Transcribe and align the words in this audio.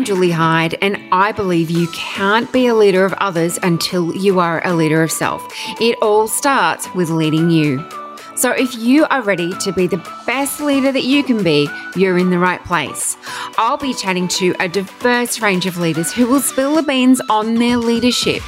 I'm 0.00 0.06
Julie 0.06 0.30
Hyde, 0.30 0.78
and 0.80 0.98
I 1.12 1.30
believe 1.30 1.68
you 1.68 1.86
can't 1.88 2.50
be 2.50 2.66
a 2.66 2.74
leader 2.74 3.04
of 3.04 3.12
others 3.18 3.58
until 3.62 4.16
you 4.16 4.40
are 4.40 4.66
a 4.66 4.74
leader 4.74 5.02
of 5.02 5.12
self. 5.12 5.46
It 5.78 5.98
all 6.00 6.26
starts 6.26 6.88
with 6.94 7.10
leading 7.10 7.50
you. 7.50 7.86
So, 8.34 8.52
if 8.52 8.74
you 8.74 9.04
are 9.10 9.20
ready 9.20 9.52
to 9.58 9.72
be 9.72 9.86
the 9.86 10.02
best 10.24 10.58
leader 10.58 10.90
that 10.90 11.02
you 11.02 11.22
can 11.22 11.42
be, 11.42 11.68
you're 11.96 12.16
in 12.16 12.30
the 12.30 12.38
right 12.38 12.64
place. 12.64 13.18
I'll 13.58 13.76
be 13.76 13.92
chatting 13.92 14.26
to 14.28 14.54
a 14.58 14.68
diverse 14.68 15.42
range 15.42 15.66
of 15.66 15.76
leaders 15.76 16.10
who 16.10 16.26
will 16.26 16.40
spill 16.40 16.76
the 16.76 16.82
beans 16.82 17.20
on 17.28 17.56
their 17.56 17.76
leadership, 17.76 18.40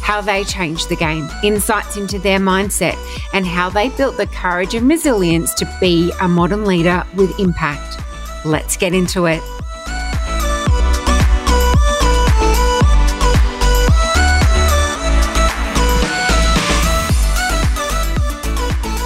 how 0.00 0.20
they 0.20 0.42
changed 0.42 0.88
the 0.88 0.96
game, 0.96 1.30
insights 1.44 1.96
into 1.96 2.18
their 2.18 2.40
mindset, 2.40 2.96
and 3.32 3.46
how 3.46 3.70
they 3.70 3.90
built 3.90 4.16
the 4.16 4.26
courage 4.26 4.74
and 4.74 4.88
resilience 4.88 5.54
to 5.54 5.72
be 5.80 6.12
a 6.20 6.26
modern 6.26 6.64
leader 6.64 7.04
with 7.14 7.38
impact. 7.38 8.02
Let's 8.44 8.76
get 8.76 8.92
into 8.92 9.26
it. 9.26 9.40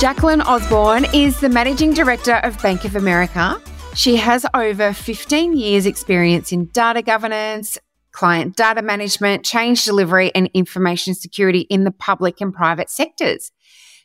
Jacqueline 0.01 0.41
Osborne 0.41 1.05
is 1.13 1.41
the 1.41 1.51
Managing 1.51 1.93
Director 1.93 2.37
of 2.37 2.59
Bank 2.63 2.87
of 2.87 2.97
America. 2.97 3.61
She 3.95 4.17
has 4.17 4.47
over 4.55 4.95
15 4.95 5.55
years' 5.55 5.85
experience 5.85 6.53
in 6.53 6.69
data 6.69 7.03
governance, 7.03 7.77
client 8.11 8.57
data 8.57 8.81
management, 8.81 9.45
change 9.45 9.85
delivery, 9.85 10.35
and 10.35 10.49
information 10.55 11.15
security 11.15 11.67
in 11.69 11.85
the 11.85 11.91
public 11.91 12.41
and 12.41 12.51
private 12.51 12.89
sectors. 12.89 13.53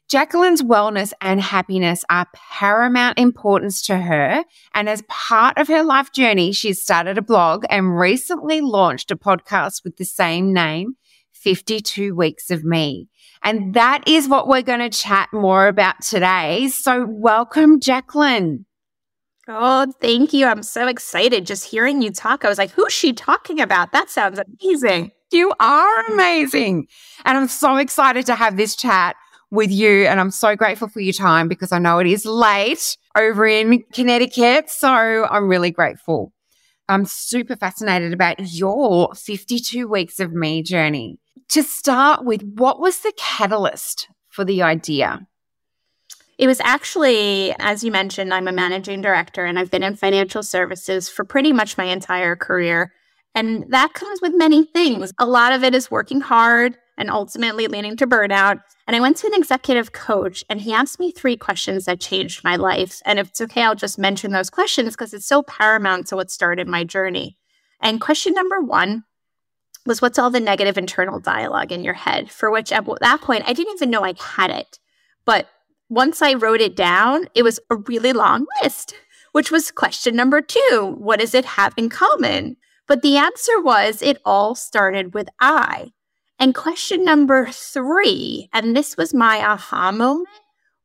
Jacqueline's 0.10 0.62
wellness 0.62 1.14
and 1.22 1.40
happiness 1.40 2.04
are 2.10 2.28
paramount 2.34 3.18
importance 3.18 3.82
to 3.84 3.98
her. 3.98 4.44
And 4.74 4.90
as 4.90 5.02
part 5.08 5.58
of 5.58 5.70
her 5.70 5.82
life 5.82 6.12
journey, 6.12 6.52
she's 6.52 6.82
started 6.82 7.18
a 7.18 7.22
blog 7.22 7.64
and 7.70 7.98
recently 7.98 8.60
launched 8.60 9.12
a 9.12 9.16
podcast 9.16 9.86
with 9.86 9.96
the 9.96 10.04
same 10.04 10.52
name, 10.52 10.98
52 11.32 12.14
Weeks 12.14 12.52
of 12.52 12.66
Me. 12.66 13.08
And 13.46 13.76
that 13.76 14.04
is 14.08 14.28
what 14.28 14.48
we're 14.48 14.64
going 14.64 14.80
to 14.80 14.90
chat 14.90 15.30
more 15.32 15.68
about 15.68 16.02
today. 16.02 16.68
So, 16.70 17.06
welcome, 17.08 17.80
Jacqueline. 17.80 18.66
Oh, 19.48 19.94
thank 20.02 20.34
you. 20.34 20.48
I'm 20.48 20.64
so 20.64 20.88
excited 20.88 21.46
just 21.46 21.66
hearing 21.66 22.02
you 22.02 22.10
talk. 22.10 22.44
I 22.44 22.50
was 22.50 22.58
like, 22.58 22.72
who's 22.72 22.92
she 22.92 23.14
talking 23.14 23.62
about? 23.62 23.92
That 23.92 24.10
sounds 24.10 24.40
amazing. 24.40 25.12
You 25.32 25.54
are 25.60 26.06
amazing. 26.12 26.88
And 27.24 27.38
I'm 27.38 27.48
so 27.48 27.76
excited 27.78 28.26
to 28.26 28.34
have 28.34 28.58
this 28.58 28.76
chat 28.76 29.16
with 29.52 29.70
you. 29.70 30.08
And 30.08 30.20
I'm 30.20 30.32
so 30.32 30.56
grateful 30.56 30.88
for 30.88 31.00
your 31.00 31.14
time 31.14 31.48
because 31.48 31.72
I 31.72 31.78
know 31.78 32.00
it 32.00 32.08
is 32.08 32.26
late 32.26 32.98
over 33.16 33.46
in 33.46 33.84
Connecticut. 33.94 34.72
So 34.72 34.90
I'm 34.90 35.48
really 35.48 35.70
grateful. 35.70 36.34
I'm 36.90 37.06
super 37.06 37.56
fascinated 37.56 38.12
about 38.12 38.40
your 38.40 39.14
52 39.14 39.88
weeks 39.88 40.20
of 40.20 40.34
me 40.34 40.64
journey 40.64 41.20
to 41.50 41.64
start 41.64 42.26
with, 42.26 42.44
what 42.44 42.80
was 42.80 43.00
the 43.00 43.14
catalyst 43.18 44.08
for 44.30 44.44
the 44.44 44.62
idea? 44.62 45.28
It 46.38 46.48
was 46.48 46.60
actually, 46.60 47.56
as 47.60 47.84
you 47.84 47.92
mentioned, 47.92 48.34
I'm 48.34 48.48
a 48.48 48.52
managing 48.52 49.02
director 49.02 49.46
and 49.46 49.58
I've 49.58 49.72
been 49.72 49.84
in 49.84 49.96
financial 49.96 50.44
services 50.44 51.08
for 51.08 51.24
pretty 51.24 51.54
much 51.54 51.78
my 51.78 51.86
entire 51.86 52.36
career. 52.36 52.92
And 53.34 53.66
that 53.70 53.94
comes 53.94 54.22
with 54.22 54.34
many 54.36 54.66
things. 54.66 55.14
A 55.18 55.26
lot 55.26 55.54
of 55.54 55.64
it 55.64 55.74
is 55.74 55.92
working 55.92 56.22
hard 56.22 56.78
and 56.98 57.10
ultimately 57.10 57.68
leading 57.68 57.98
to 57.98 58.08
burnout. 58.08 58.62
And 58.88 58.96
I 58.96 59.00
went 59.00 59.18
to 59.18 59.28
an 59.28 59.34
executive 59.34 59.92
coach 59.92 60.44
and 60.50 60.62
he 60.62 60.74
asked 60.74 61.00
me 61.00 61.12
three 61.12 61.38
questions 61.38 61.86
that 61.86 62.00
changed 62.00 62.44
my 62.44 62.56
life. 62.56 63.02
And 63.06 63.20
if 63.20 63.30
it's 63.30 63.42
okay, 63.42 63.64
I'll 63.64 63.76
just 63.76 63.98
mention 63.98 64.32
those 64.32 64.50
questions 64.50 64.92
because 64.92 65.14
it's 65.14 65.28
so 65.28 65.44
paramount 65.44 66.08
to 66.08 66.16
what 66.16 66.32
started 66.32 66.68
my 66.68 66.84
journey. 66.84 67.38
And 67.82 68.02
question 68.02 68.34
number 68.34 68.62
one 68.62 69.04
was 69.86 70.02
what's 70.02 70.18
all 70.18 70.30
the 70.30 70.40
negative 70.40 70.78
internal 70.78 71.20
dialogue 71.20 71.72
in 71.72 71.84
your 71.84 71.94
head? 71.94 72.32
For 72.32 72.50
which 72.50 72.72
at 72.72 72.86
that 73.02 73.22
point, 73.22 73.44
I 73.48 73.54
didn't 73.54 73.76
even 73.76 73.90
know 73.90 74.04
I 74.04 74.14
had 74.20 74.50
it. 74.50 74.80
But 75.26 75.48
once 75.90 76.22
I 76.22 76.34
wrote 76.34 76.62
it 76.62 76.76
down, 76.76 77.28
it 77.36 77.44
was 77.44 77.60
a 77.70 77.76
really 77.76 78.14
long 78.14 78.48
list, 78.62 78.96
which 79.32 79.52
was 79.52 79.72
question 79.72 80.16
number 80.16 80.42
two 80.42 80.96
What 80.98 81.20
does 81.20 81.34
it 81.34 81.46
have 81.46 81.74
in 81.78 81.90
common? 81.90 82.58
But 82.88 83.02
the 83.02 83.18
answer 83.18 83.60
was 83.62 84.02
it 84.02 84.22
all 84.26 84.56
started 84.56 85.14
with 85.14 85.28
I. 85.40 85.92
And 86.38 86.54
question 86.54 87.06
number 87.06 87.48
three, 87.52 88.50
and 88.54 88.76
this 88.76 88.98
was 88.98 89.14
my 89.14 89.40
aha 89.40 89.92
moment, 89.92 90.28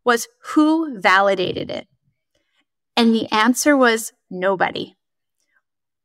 was 0.04 0.28
who 0.54 0.98
validated 1.00 1.70
it? 1.70 1.88
And 2.96 3.14
the 3.14 3.30
answer 3.32 3.76
was 3.76 4.12
nobody 4.30 4.96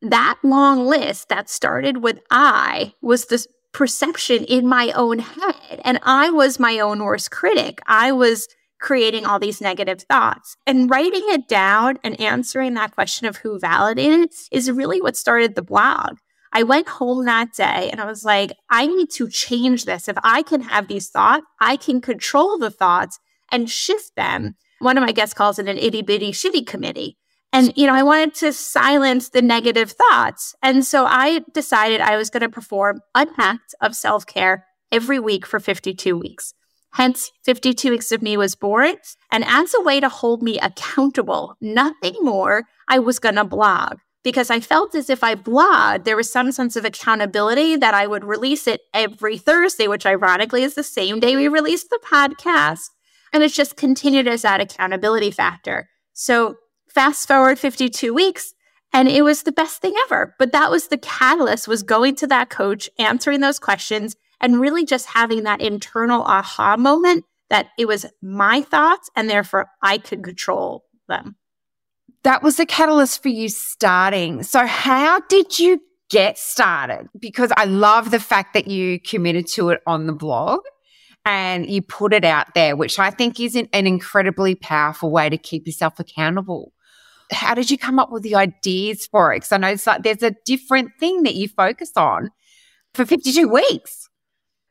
that 0.09 0.37
long 0.43 0.85
list 0.85 1.29
that 1.29 1.49
started 1.49 1.97
with 1.97 2.19
I 2.29 2.93
was 3.01 3.25
the 3.25 3.45
perception 3.75 4.45
in 4.45 4.65
my 4.67 4.91
own 4.91 5.19
head. 5.19 5.81
And 5.83 5.99
I 6.03 6.29
was 6.29 6.59
my 6.59 6.79
own 6.79 7.03
worst 7.03 7.29
critic. 7.31 7.81
I 7.87 8.11
was 8.13 8.47
creating 8.79 9.25
all 9.25 9.39
these 9.39 9.61
negative 9.61 10.01
thoughts. 10.03 10.55
And 10.65 10.89
writing 10.89 11.23
it 11.25 11.47
down 11.47 11.97
and 12.03 12.19
answering 12.19 12.73
that 12.75 12.93
question 12.93 13.27
of 13.27 13.37
who 13.37 13.59
validated 13.59 14.29
it 14.29 14.35
is 14.51 14.71
really 14.71 15.01
what 15.01 15.17
started 15.17 15.55
the 15.55 15.61
blog. 15.61 16.17
I 16.53 16.63
went 16.63 16.87
home 16.87 17.25
that 17.25 17.53
day 17.53 17.89
and 17.91 17.99
I 17.99 18.05
was 18.05 18.23
like, 18.23 18.53
I 18.69 18.87
need 18.87 19.09
to 19.11 19.27
change 19.27 19.83
this. 19.83 20.07
If 20.07 20.17
I 20.23 20.41
can 20.41 20.61
have 20.61 20.87
these 20.87 21.09
thoughts, 21.09 21.45
I 21.59 21.75
can 21.75 21.99
control 21.99 22.57
the 22.57 22.71
thoughts 22.71 23.19
and 23.51 23.69
shift 23.69 24.15
them. 24.15 24.55
One 24.79 24.97
of 24.97 25.03
my 25.03 25.11
guests 25.11 25.33
calls 25.33 25.59
it 25.59 25.67
an 25.67 25.77
itty 25.77 26.01
bitty 26.01 26.31
shitty 26.31 26.65
committee. 26.65 27.17
And, 27.55 27.71
you 27.77 27.87
know, 27.87 27.93
I 27.93 28.03
wanted 28.03 28.35
to 28.35 28.51
silence 28.51 29.29
the 29.29 29.41
negative 29.41 29.93
thoughts. 29.93 30.53
And 30.61 30.83
so 30.83 31.05
I 31.05 31.39
decided 31.53 32.01
I 32.01 32.17
was 32.17 32.29
going 32.29 32.41
to 32.41 32.49
perform 32.49 32.99
an 33.15 33.29
act 33.37 33.73
of 33.79 33.95
self 33.95 34.25
care 34.25 34.65
every 34.91 35.19
week 35.19 35.45
for 35.45 35.61
52 35.61 36.17
weeks. 36.17 36.53
Hence, 36.91 37.31
52 37.45 37.91
Weeks 37.91 38.11
of 38.11 38.21
Me 38.21 38.35
was 38.35 38.55
born. 38.55 38.95
And 39.31 39.45
as 39.45 39.73
a 39.73 39.81
way 39.81 40.01
to 40.01 40.09
hold 40.09 40.43
me 40.43 40.59
accountable, 40.59 41.55
nothing 41.61 42.15
more, 42.21 42.65
I 42.89 42.99
was 42.99 43.19
going 43.19 43.35
to 43.35 43.45
blog 43.45 43.99
because 44.21 44.49
I 44.49 44.59
felt 44.59 44.93
as 44.93 45.09
if 45.09 45.23
I 45.23 45.35
blogged, 45.35 46.03
there 46.03 46.17
was 46.17 46.29
some 46.29 46.51
sense 46.51 46.75
of 46.75 46.83
accountability 46.83 47.77
that 47.77 47.93
I 47.93 48.05
would 48.05 48.25
release 48.25 48.67
it 48.67 48.81
every 48.93 49.37
Thursday, 49.37 49.87
which 49.87 50.05
ironically 50.05 50.63
is 50.63 50.75
the 50.75 50.83
same 50.83 51.21
day 51.21 51.37
we 51.37 51.47
released 51.47 51.89
the 51.89 52.01
podcast. 52.03 52.89
And 53.31 53.43
it's 53.43 53.55
just 53.55 53.77
continued 53.77 54.27
as 54.27 54.41
that 54.41 54.59
accountability 54.59 55.31
factor. 55.31 55.87
So 56.11 56.57
fast 56.95 57.27
forward 57.27 57.59
52 57.59 58.13
weeks 58.13 58.53
and 58.93 59.09
it 59.09 59.23
was 59.23 59.43
the 59.43 59.51
best 59.51 59.81
thing 59.81 59.93
ever. 60.05 60.33
But 60.39 60.53
that 60.53 60.71
was 60.71 60.87
the 60.87 60.97
catalyst 60.97 61.67
was 61.67 61.83
going 61.83 62.15
to 62.15 62.27
that 62.27 62.49
coach 62.49 62.89
answering 62.97 63.41
those 63.41 63.59
questions 63.59 64.15
and 64.39 64.61
really 64.61 64.85
just 64.85 65.07
having 65.07 65.43
that 65.43 65.61
internal 65.61 66.23
aha 66.23 66.77
moment 66.77 67.25
that 67.49 67.67
it 67.77 67.87
was 67.87 68.05
my 68.21 68.61
thoughts 68.61 69.09
and 69.15 69.29
therefore 69.29 69.67
i 69.83 69.97
could 69.97 70.23
control 70.23 70.85
them. 71.09 71.35
That 72.23 72.41
was 72.41 72.55
the 72.55 72.65
catalyst 72.65 73.21
for 73.21 73.29
you 73.29 73.49
starting. 73.49 74.41
So 74.43 74.65
how 74.65 75.19
did 75.19 75.59
you 75.59 75.81
get 76.09 76.37
started? 76.37 77.09
Because 77.19 77.51
i 77.57 77.65
love 77.65 78.11
the 78.11 78.19
fact 78.19 78.53
that 78.53 78.67
you 78.67 78.99
committed 79.01 79.47
to 79.47 79.69
it 79.69 79.81
on 79.85 80.07
the 80.07 80.13
blog 80.13 80.61
and 81.25 81.69
you 81.69 81.81
put 81.81 82.13
it 82.13 82.23
out 82.23 82.53
there, 82.53 82.75
which 82.75 82.99
I 82.99 83.09
think 83.09 83.39
is 83.39 83.55
an, 83.55 83.67
an 83.73 83.87
incredibly 83.87 84.55
powerful 84.55 85.11
way 85.11 85.27
to 85.27 85.37
keep 85.37 85.65
yourself 85.65 85.99
accountable 85.99 86.71
how 87.31 87.53
did 87.53 87.71
you 87.71 87.77
come 87.77 87.99
up 87.99 88.11
with 88.11 88.23
the 88.23 88.35
ideas 88.35 89.07
for 89.07 89.33
it? 89.33 89.37
Because 89.37 89.51
I 89.51 89.57
know 89.57 89.69
it's 89.69 89.87
like 89.87 90.03
there's 90.03 90.23
a 90.23 90.35
different 90.45 90.91
thing 90.99 91.23
that 91.23 91.35
you 91.35 91.47
focus 91.47 91.91
on 91.95 92.31
for 92.93 93.05
52 93.05 93.47
weeks. 93.47 94.09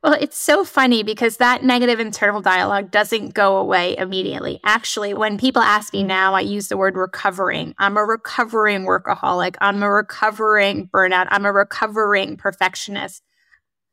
Well, 0.04 0.18
it's 0.20 0.36
so 0.36 0.66
funny 0.66 1.02
because 1.02 1.38
that 1.38 1.64
negative 1.64 1.98
internal 1.98 2.42
dialogue 2.42 2.90
doesn't 2.90 3.32
go 3.32 3.56
away 3.56 3.96
immediately. 3.96 4.60
Actually, 4.62 5.14
when 5.14 5.38
people 5.38 5.62
ask 5.62 5.94
me 5.94 6.02
now, 6.02 6.34
I 6.34 6.40
use 6.40 6.68
the 6.68 6.76
word 6.76 6.94
recovering. 6.94 7.74
I'm 7.78 7.96
a 7.96 8.04
recovering 8.04 8.84
workaholic. 8.84 9.56
I'm 9.62 9.82
a 9.82 9.90
recovering 9.90 10.88
burnout. 10.88 11.28
I'm 11.30 11.46
a 11.46 11.52
recovering 11.52 12.36
perfectionist. 12.36 13.22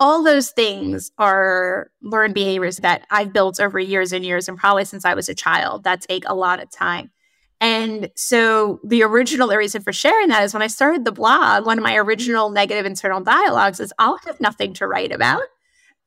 All 0.02 0.22
those 0.22 0.50
things 0.50 1.12
are 1.18 1.92
learned 2.02 2.34
behaviors 2.34 2.78
that 2.78 3.08
I've 3.10 3.32
built 3.32 3.62
over 3.62 3.80
years 3.80 4.12
and 4.12 4.26
years, 4.26 4.50
and 4.50 4.58
probably 4.58 4.84
since 4.84 5.06
I 5.06 5.14
was 5.14 5.30
a 5.30 5.36
child, 5.36 5.86
that 5.86 6.02
take 6.02 6.26
a 6.28 6.36
lot 6.36 6.62
of 6.62 6.70
time. 6.70 7.12
And 7.62 8.10
so 8.16 8.80
the 8.84 9.04
original 9.04 9.48
reason 9.50 9.84
for 9.84 9.94
sharing 9.94 10.30
that 10.30 10.44
is 10.44 10.54
when 10.54 10.64
I 10.64 10.68
started 10.68 11.06
the 11.06 11.12
blog, 11.12 11.68
one 11.68 11.78
of 11.78 11.84
my 11.84 11.96
original 11.96 12.50
negative 12.50 12.88
internal 12.88 13.22
dialogues 13.22 13.80
is 13.80 13.94
I'll 14.00 14.18
have 14.26 14.42
nothing 14.42 14.74
to 14.74 14.88
write 14.88 15.12
about. 15.12 15.44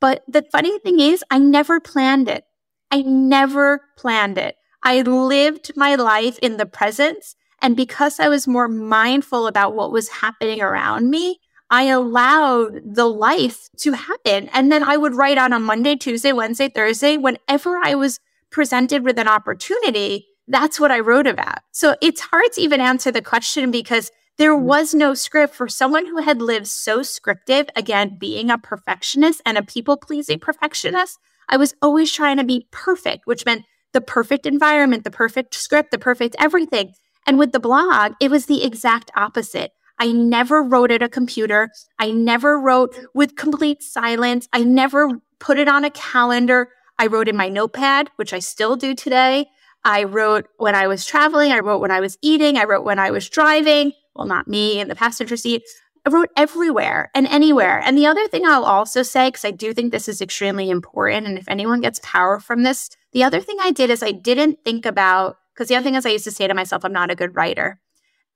But 0.01 0.25
the 0.27 0.45
funny 0.51 0.77
thing 0.81 0.99
is, 0.99 1.25
I 1.31 1.39
never 1.39 1.79
planned 1.79 2.29
it. 2.29 2.45
I 2.91 3.03
never 3.03 3.83
planned 3.97 4.37
it. 4.37 4.57
I 4.83 5.03
lived 5.03 5.71
my 5.77 5.95
life 5.95 6.39
in 6.41 6.57
the 6.57 6.67
presence. 6.67 7.37
And 7.63 7.77
because 7.77 8.19
I 8.19 8.29
was 8.29 8.49
more 8.49 8.69
mindful 8.69 9.47
about 9.47 9.77
what 9.77 9.93
was 9.93 10.09
happening 10.09 10.61
around 10.61 11.09
me, 11.09 11.39
I 11.71 11.85
allowed 11.85 12.81
the 12.85 13.07
life 13.07 13.69
to 13.79 13.93
happen. 13.93 14.51
And 14.53 14.73
then 14.73 14.83
I 14.83 14.97
would 14.97 15.15
write 15.15 15.39
on 15.39 15.53
a 15.53 15.61
Monday, 15.61 15.95
Tuesday, 15.95 16.33
Wednesday, 16.33 16.69
Thursday, 16.69 17.17
whenever 17.17 17.79
I 17.83 17.95
was 17.95 18.19
presented 18.51 19.05
with 19.05 19.19
an 19.21 19.29
opportunity 19.29 20.27
that's 20.49 20.79
what 20.79 20.91
I 20.91 21.01
wrote 21.01 21.27
about. 21.27 21.61
So 21.73 21.97
it's 22.03 22.21
hard 22.21 22.53
to 22.53 22.61
even 22.61 22.81
answer 22.81 23.11
the 23.11 23.23
question 23.23 23.71
because 23.71 24.11
There 24.37 24.55
mm-hmm. 24.55 24.67
was 24.67 24.95
no 24.95 25.15
script 25.15 25.55
for 25.55 25.69
someone 25.69 26.07
who 26.07 26.19
had 26.19 26.43
lived 26.43 26.67
so 26.67 27.03
scriptive. 27.03 27.67
again, 27.77 28.17
being 28.19 28.51
a 28.51 28.59
perfectionist 28.59 29.41
and 29.47 29.57
a 29.57 29.63
people 29.63 29.97
pleasing 29.97 30.39
perfectionist. 30.39 31.19
I 31.49 31.57
was 31.57 31.75
always 31.83 32.11
trying 32.13 32.39
to 32.39 32.45
be 32.45 32.67
perfect, 32.71 33.27
which 33.27 33.45
meant 33.45 33.65
the 33.93 34.01
perfect 34.01 34.47
environment, 34.47 35.05
the 35.05 35.11
perfect 35.11 35.55
script, 35.55 35.91
the 35.91 35.99
perfect 35.99 36.35
everything. 36.39 36.95
And 37.27 37.39
with 37.39 37.53
the 37.53 37.61
blog, 37.61 38.15
it 38.21 38.31
was 38.31 38.47
the 38.47 38.65
exact 38.65 39.11
opposite. 39.15 39.73
I 39.99 40.11
never 40.11 40.63
wrote 40.63 40.91
at 40.91 41.03
a 41.03 41.09
computer. 41.09 41.71
I 41.99 42.11
never 42.11 42.59
wrote 42.59 42.97
with 43.15 43.37
complete 43.37 43.83
silence. 43.83 44.49
I 44.53 44.65
never 44.65 45.21
put 45.39 45.59
it 45.59 45.69
on 45.69 45.85
a 45.85 45.91
calendar. 45.91 46.71
I 46.99 47.07
wrote 47.07 47.29
in 47.29 47.37
my 47.37 47.49
notepad, 47.49 48.11
which 48.17 48.33
I 48.33 48.41
still 48.41 48.75
do 48.75 48.95
today. 48.95 49.47
I 49.85 50.05
wrote 50.05 50.49
when 50.57 50.75
I 50.75 50.87
was 50.87 51.05
traveling. 51.05 51.53
I 51.53 51.61
wrote 51.61 51.81
when 51.81 51.91
I 51.91 52.01
was 52.01 52.19
eating. 52.23 52.57
I 52.57 52.65
wrote 52.65 52.85
when 52.85 52.99
I 52.99 53.11
was 53.11 53.29
driving. 53.29 53.93
Well, 54.15 54.27
not 54.27 54.49
me 54.49 54.81
in 54.81 54.89
the 54.89 54.95
passenger 54.95 55.37
seat. 55.37 55.63
I 56.07 56.11
wrote 56.11 56.31
everywhere 56.37 57.11
and 57.15 57.27
anywhere. 57.27 57.81
And 57.83 57.97
the 57.97 58.07
other 58.07 58.29
thing 58.29 58.45
I'll 58.47 58.65
also 58.65 59.03
say, 59.03 59.29
because 59.29 59.45
I 59.45 59.51
do 59.51 59.73
think 59.73 59.91
this 59.91 60.09
is 60.09 60.21
extremely 60.21 60.69
important, 60.69 61.27
and 61.27 61.39
if 61.39 61.49
anyone 61.49 61.81
gets 61.81 62.01
power 62.03 62.39
from 62.39 62.63
this, 62.63 62.91
the 63.13 63.25
other 63.25 63.41
thing 63.41 63.57
I 63.61 63.71
did 63.71 63.89
is 63.89 64.03
I 64.03 64.13
didn't 64.13 64.59
think 64.65 64.85
about, 64.85 65.37
because 65.55 65.69
the 65.69 65.77
other 65.77 65.85
thing 65.85 65.95
is 65.95 66.05
I 66.05 66.11
used 66.11 66.25
to 66.25 66.31
say 66.31 66.47
to 66.47 66.55
myself, 66.55 66.85
I'm 66.85 66.93
not 66.93 67.11
a 67.11 67.15
good 67.15 67.35
writer. 67.35 67.81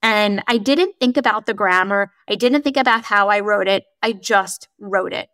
And 0.00 0.42
I 0.46 0.58
didn't 0.58 0.94
think 0.98 1.16
about 1.16 1.46
the 1.46 1.54
grammar. 1.54 2.12
I 2.28 2.36
didn't 2.36 2.62
think 2.62 2.76
about 2.76 3.04
how 3.04 3.28
I 3.28 3.40
wrote 3.40 3.68
it. 3.68 3.84
I 4.02 4.12
just 4.12 4.68
wrote 4.78 5.12
it. 5.12 5.28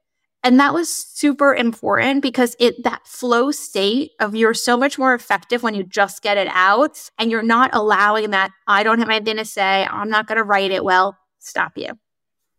And 0.45 0.61
that 0.61 0.75
was 0.75 0.95
super 0.95 1.55
important 1.55 2.21
because 2.21 2.55
it 2.61 2.85
that 2.85 3.07
flow 3.07 3.51
state 3.51 4.11
of 4.21 4.37
you're 4.37 4.53
so 4.53 4.77
much 4.77 4.99
more 4.99 5.15
effective 5.15 5.63
when 5.63 5.75
you 5.75 5.83
just 5.83 6.23
get 6.23 6.37
it 6.37 6.49
out 6.51 6.99
and 7.19 7.31
you're 7.31 7.43
not 7.43 7.71
allowing 7.73 8.31
that 8.31 8.51
I 8.67 8.83
don't 8.83 8.99
have 8.99 9.09
anything 9.09 9.39
to 9.39 9.47
say, 9.47 9.87
I'm 9.91 10.11
not 10.11 10.27
going 10.27 10.37
to 10.37 10.45
write 10.45 10.71
it 10.71 10.85
well, 10.85 11.17
stop 11.39 11.79
you. 11.79 11.93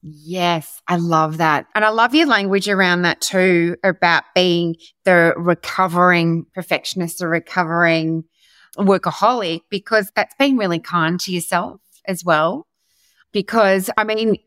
Yes, 0.02 0.82
I 0.88 0.98
love 0.98 1.38
that. 1.38 1.68
And 1.76 1.86
I 1.86 1.90
love 1.90 2.16
your 2.16 2.26
language 2.26 2.68
around 2.68 3.04
that 3.04 3.22
too, 3.22 3.76
about 3.84 4.24
being 4.34 4.76
the 5.04 5.34
recovering 5.38 6.48
perfectionist, 6.56 7.20
the 7.20 7.28
recovering 7.28 8.24
workaholic, 8.78 9.62
because 9.70 10.12
that's 10.16 10.36
being 10.40 10.58
really 10.58 10.80
kind 10.80 11.20
to 11.20 11.32
yourself 11.32 11.82
as 12.06 12.26
well. 12.26 12.66
Because 13.32 13.92
I 13.96 14.04
mean, 14.04 14.38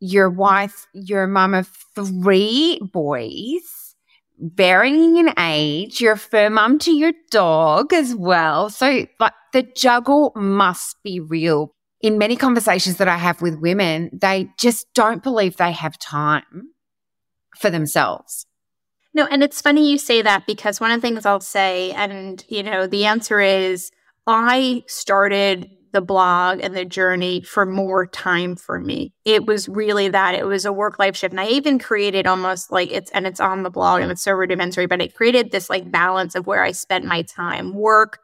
your 0.00 0.30
wife, 0.30 0.86
you're 0.92 1.24
a 1.24 1.28
mum 1.28 1.54
of 1.54 1.68
three 1.94 2.80
boys, 2.92 3.94
varying 4.38 5.16
in 5.16 5.32
age, 5.38 6.00
you're 6.00 6.14
a 6.14 6.18
fur 6.18 6.50
mum 6.50 6.78
to 6.80 6.92
your 6.92 7.12
dog 7.30 7.92
as 7.92 8.14
well. 8.14 8.70
So 8.70 9.06
like 9.18 9.32
the 9.52 9.62
juggle 9.62 10.32
must 10.36 10.96
be 11.02 11.20
real 11.20 11.72
in 12.00 12.18
many 12.18 12.36
conversations 12.36 12.98
that 12.98 13.08
I 13.08 13.16
have 13.16 13.42
with 13.42 13.58
women, 13.58 14.10
they 14.12 14.48
just 14.58 14.86
don't 14.94 15.22
believe 15.22 15.56
they 15.56 15.72
have 15.72 15.98
time 15.98 16.70
for 17.56 17.70
themselves. 17.70 18.46
No, 19.14 19.26
and 19.26 19.42
it's 19.42 19.62
funny 19.62 19.90
you 19.90 19.98
say 19.98 20.20
that 20.22 20.46
because 20.46 20.78
one 20.78 20.90
of 20.90 21.00
the 21.00 21.08
things 21.08 21.24
I'll 21.24 21.40
say, 21.40 21.92
and 21.92 22.44
you 22.48 22.62
know, 22.62 22.86
the 22.86 23.06
answer 23.06 23.40
is 23.40 23.90
I 24.26 24.84
started 24.86 25.70
the 25.92 26.00
blog 26.00 26.60
and 26.60 26.76
the 26.76 26.84
journey 26.84 27.42
for 27.42 27.64
more 27.64 28.06
time 28.06 28.56
for 28.56 28.80
me. 28.80 29.12
It 29.24 29.46
was 29.46 29.68
really 29.68 30.08
that. 30.08 30.34
It 30.34 30.46
was 30.46 30.64
a 30.64 30.72
work 30.72 30.98
life 30.98 31.16
shift. 31.16 31.32
And 31.32 31.40
I 31.40 31.48
even 31.48 31.78
created 31.78 32.26
almost 32.26 32.70
like 32.70 32.90
it's, 32.90 33.10
and 33.12 33.26
it's 33.26 33.40
on 33.40 33.62
the 33.62 33.70
blog 33.70 34.02
and 34.02 34.10
it's 34.10 34.22
so 34.22 34.32
rudimentary, 34.32 34.86
but 34.86 35.00
it 35.00 35.14
created 35.14 35.50
this 35.50 35.70
like 35.70 35.90
balance 35.90 36.34
of 36.34 36.46
where 36.46 36.62
I 36.62 36.72
spent 36.72 37.04
my 37.04 37.22
time 37.22 37.74
work, 37.74 38.18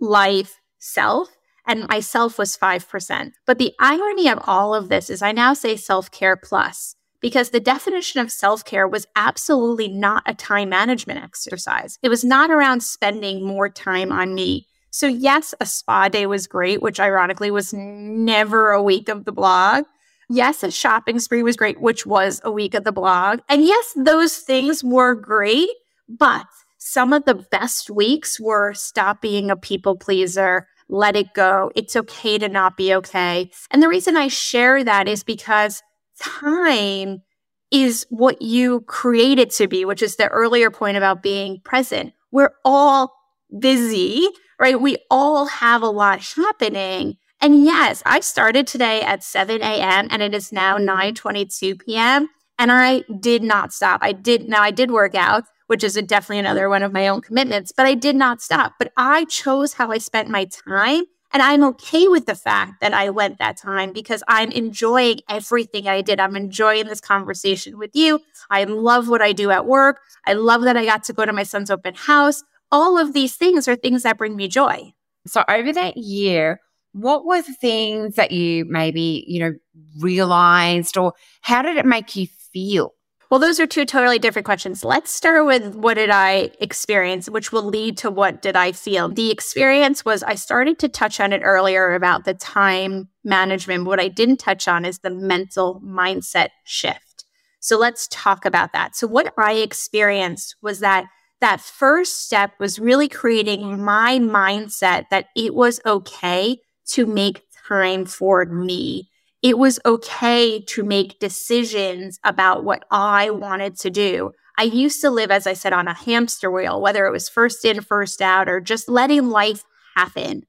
life, 0.00 0.58
self 0.82 1.28
and 1.66 1.86
myself 1.88 2.38
was 2.38 2.56
5%. 2.56 3.32
But 3.46 3.58
the 3.58 3.72
irony 3.78 4.28
of 4.28 4.40
all 4.46 4.74
of 4.74 4.88
this 4.88 5.08
is 5.08 5.22
I 5.22 5.32
now 5.32 5.54
say 5.54 5.76
self 5.76 6.10
care 6.10 6.36
plus 6.36 6.96
because 7.20 7.50
the 7.50 7.60
definition 7.60 8.20
of 8.20 8.32
self 8.32 8.64
care 8.64 8.86
was 8.86 9.06
absolutely 9.14 9.88
not 9.88 10.24
a 10.26 10.34
time 10.34 10.70
management 10.70 11.22
exercise. 11.22 11.98
It 12.02 12.08
was 12.08 12.24
not 12.24 12.50
around 12.50 12.82
spending 12.82 13.46
more 13.46 13.68
time 13.68 14.10
on 14.10 14.34
me. 14.34 14.66
So, 14.92 15.06
yes, 15.06 15.54
a 15.58 15.64
spa 15.64 16.08
day 16.08 16.26
was 16.26 16.46
great, 16.46 16.82
which 16.82 17.00
ironically 17.00 17.50
was 17.50 17.72
never 17.72 18.70
a 18.70 18.82
week 18.82 19.08
of 19.08 19.24
the 19.24 19.32
blog. 19.32 19.84
Yes, 20.28 20.62
a 20.62 20.70
shopping 20.70 21.18
spree 21.18 21.42
was 21.42 21.56
great, 21.56 21.80
which 21.80 22.04
was 22.06 22.42
a 22.44 22.52
week 22.52 22.74
of 22.74 22.84
the 22.84 22.92
blog. 22.92 23.40
And 23.48 23.64
yes, 23.64 23.94
those 23.96 24.36
things 24.36 24.84
were 24.84 25.14
great, 25.14 25.70
but 26.08 26.46
some 26.76 27.14
of 27.14 27.24
the 27.24 27.34
best 27.34 27.88
weeks 27.88 28.38
were 28.38 28.74
stop 28.74 29.22
being 29.22 29.50
a 29.50 29.56
people 29.56 29.96
pleaser, 29.96 30.68
let 30.90 31.16
it 31.16 31.32
go. 31.32 31.70
It's 31.74 31.96
okay 31.96 32.36
to 32.36 32.48
not 32.48 32.76
be 32.76 32.94
okay. 32.94 33.50
And 33.70 33.82
the 33.82 33.88
reason 33.88 34.16
I 34.16 34.28
share 34.28 34.84
that 34.84 35.08
is 35.08 35.24
because 35.24 35.82
time 36.20 37.22
is 37.70 38.06
what 38.10 38.42
you 38.42 38.82
create 38.82 39.38
it 39.38 39.50
to 39.52 39.68
be, 39.68 39.86
which 39.86 40.02
is 40.02 40.16
the 40.16 40.28
earlier 40.28 40.70
point 40.70 40.98
about 40.98 41.22
being 41.22 41.60
present. 41.64 42.12
We're 42.30 42.52
all 42.62 43.14
busy, 43.58 44.28
right? 44.62 44.80
We 44.80 44.96
all 45.10 45.46
have 45.46 45.82
a 45.82 45.90
lot 45.90 46.22
happening. 46.36 47.16
And 47.40 47.64
yes, 47.64 48.00
I 48.06 48.20
started 48.20 48.68
today 48.68 49.02
at 49.02 49.24
7 49.24 49.60
a.m. 49.60 50.06
and 50.08 50.22
it 50.22 50.32
is 50.32 50.52
now 50.52 50.78
9 50.78 51.16
22 51.16 51.74
p.m. 51.74 52.28
And 52.60 52.70
I 52.70 53.00
did 53.18 53.42
not 53.42 53.72
stop. 53.72 53.98
I 54.04 54.12
did 54.12 54.48
now 54.48 54.62
I 54.62 54.70
did 54.70 54.92
work 54.92 55.16
out, 55.16 55.42
which 55.66 55.82
is 55.82 55.96
a, 55.96 56.02
definitely 56.02 56.38
another 56.38 56.68
one 56.68 56.84
of 56.84 56.92
my 56.92 57.08
own 57.08 57.22
commitments, 57.22 57.72
but 57.76 57.86
I 57.86 57.94
did 57.94 58.14
not 58.14 58.40
stop. 58.40 58.74
But 58.78 58.92
I 58.96 59.24
chose 59.24 59.72
how 59.72 59.90
I 59.90 59.98
spent 59.98 60.28
my 60.28 60.44
time. 60.44 61.06
And 61.34 61.42
I'm 61.42 61.64
okay 61.64 62.06
with 62.08 62.26
the 62.26 62.34
fact 62.34 62.80
that 62.82 62.92
I 62.92 63.08
went 63.08 63.38
that 63.38 63.56
time 63.56 63.92
because 63.92 64.22
I'm 64.28 64.52
enjoying 64.52 65.20
everything 65.30 65.88
I 65.88 66.02
did. 66.02 66.20
I'm 66.20 66.36
enjoying 66.36 66.86
this 66.86 67.00
conversation 67.00 67.78
with 67.78 67.92
you. 67.94 68.20
I 68.50 68.64
love 68.64 69.08
what 69.08 69.22
I 69.22 69.32
do 69.32 69.50
at 69.50 69.66
work. 69.66 69.98
I 70.26 70.34
love 70.34 70.62
that 70.62 70.76
I 70.76 70.84
got 70.84 71.04
to 71.04 71.14
go 71.14 71.24
to 71.24 71.32
my 71.32 71.42
son's 71.42 71.70
open 71.70 71.94
house. 71.94 72.44
All 72.72 72.98
of 72.98 73.12
these 73.12 73.36
things 73.36 73.68
are 73.68 73.76
things 73.76 74.02
that 74.02 74.18
bring 74.18 74.34
me 74.34 74.48
joy. 74.48 74.92
So 75.26 75.44
over 75.48 75.72
that 75.72 75.96
year, 75.96 76.60
what 76.92 77.24
were 77.24 77.42
the 77.42 77.54
things 77.54 78.16
that 78.16 78.32
you 78.32 78.64
maybe, 78.64 79.24
you 79.28 79.40
know, 79.40 79.52
realized 80.00 80.96
or 80.96 81.12
how 81.42 81.62
did 81.62 81.76
it 81.76 81.86
make 81.86 82.16
you 82.16 82.26
feel? 82.52 82.94
Well, 83.30 83.40
those 83.40 83.58
are 83.60 83.66
two 83.66 83.86
totally 83.86 84.18
different 84.18 84.44
questions. 84.44 84.84
Let's 84.84 85.10
start 85.10 85.46
with 85.46 85.74
what 85.74 85.94
did 85.94 86.10
I 86.10 86.50
experience, 86.60 87.30
which 87.30 87.50
will 87.50 87.62
lead 87.62 87.96
to 87.98 88.10
what 88.10 88.42
did 88.42 88.56
I 88.56 88.72
feel. 88.72 89.08
The 89.08 89.30
experience 89.30 90.04
was 90.04 90.22
I 90.22 90.34
started 90.34 90.78
to 90.80 90.88
touch 90.88 91.18
on 91.18 91.32
it 91.32 91.40
earlier 91.42 91.94
about 91.94 92.26
the 92.26 92.34
time 92.34 93.08
management. 93.24 93.86
What 93.86 94.00
I 94.00 94.08
didn't 94.08 94.36
touch 94.36 94.68
on 94.68 94.84
is 94.84 94.98
the 94.98 95.08
mental 95.08 95.80
mindset 95.82 96.48
shift. 96.64 97.24
So 97.58 97.78
let's 97.78 98.06
talk 98.10 98.44
about 98.44 98.74
that. 98.74 98.96
So 98.96 99.06
what 99.06 99.32
I 99.38 99.54
experienced 99.54 100.56
was 100.60 100.80
that 100.80 101.06
that 101.42 101.60
first 101.60 102.24
step 102.24 102.52
was 102.58 102.78
really 102.78 103.08
creating 103.08 103.84
my 103.84 104.18
mindset 104.18 105.04
that 105.10 105.26
it 105.36 105.54
was 105.54 105.80
okay 105.84 106.58
to 106.86 107.04
make 107.04 107.42
time 107.68 108.06
for 108.06 108.46
me 108.46 109.10
it 109.42 109.58
was 109.58 109.80
okay 109.84 110.60
to 110.60 110.84
make 110.84 111.18
decisions 111.18 112.20
about 112.24 112.64
what 112.64 112.84
I 112.90 113.30
wanted 113.30 113.76
to 113.80 113.90
do. 113.90 114.30
I 114.56 114.64
used 114.64 115.00
to 115.00 115.10
live, 115.10 115.32
as 115.32 115.46
I 115.48 115.54
said, 115.54 115.72
on 115.72 115.88
a 115.88 115.94
hamster 115.94 116.50
wheel, 116.50 116.80
whether 116.80 117.06
it 117.06 117.10
was 117.10 117.28
first 117.28 117.64
in, 117.64 117.80
first 117.80 118.22
out, 118.22 118.48
or 118.48 118.60
just 118.60 118.88
letting 118.88 119.30
life 119.30 119.64
happen. 119.96 120.44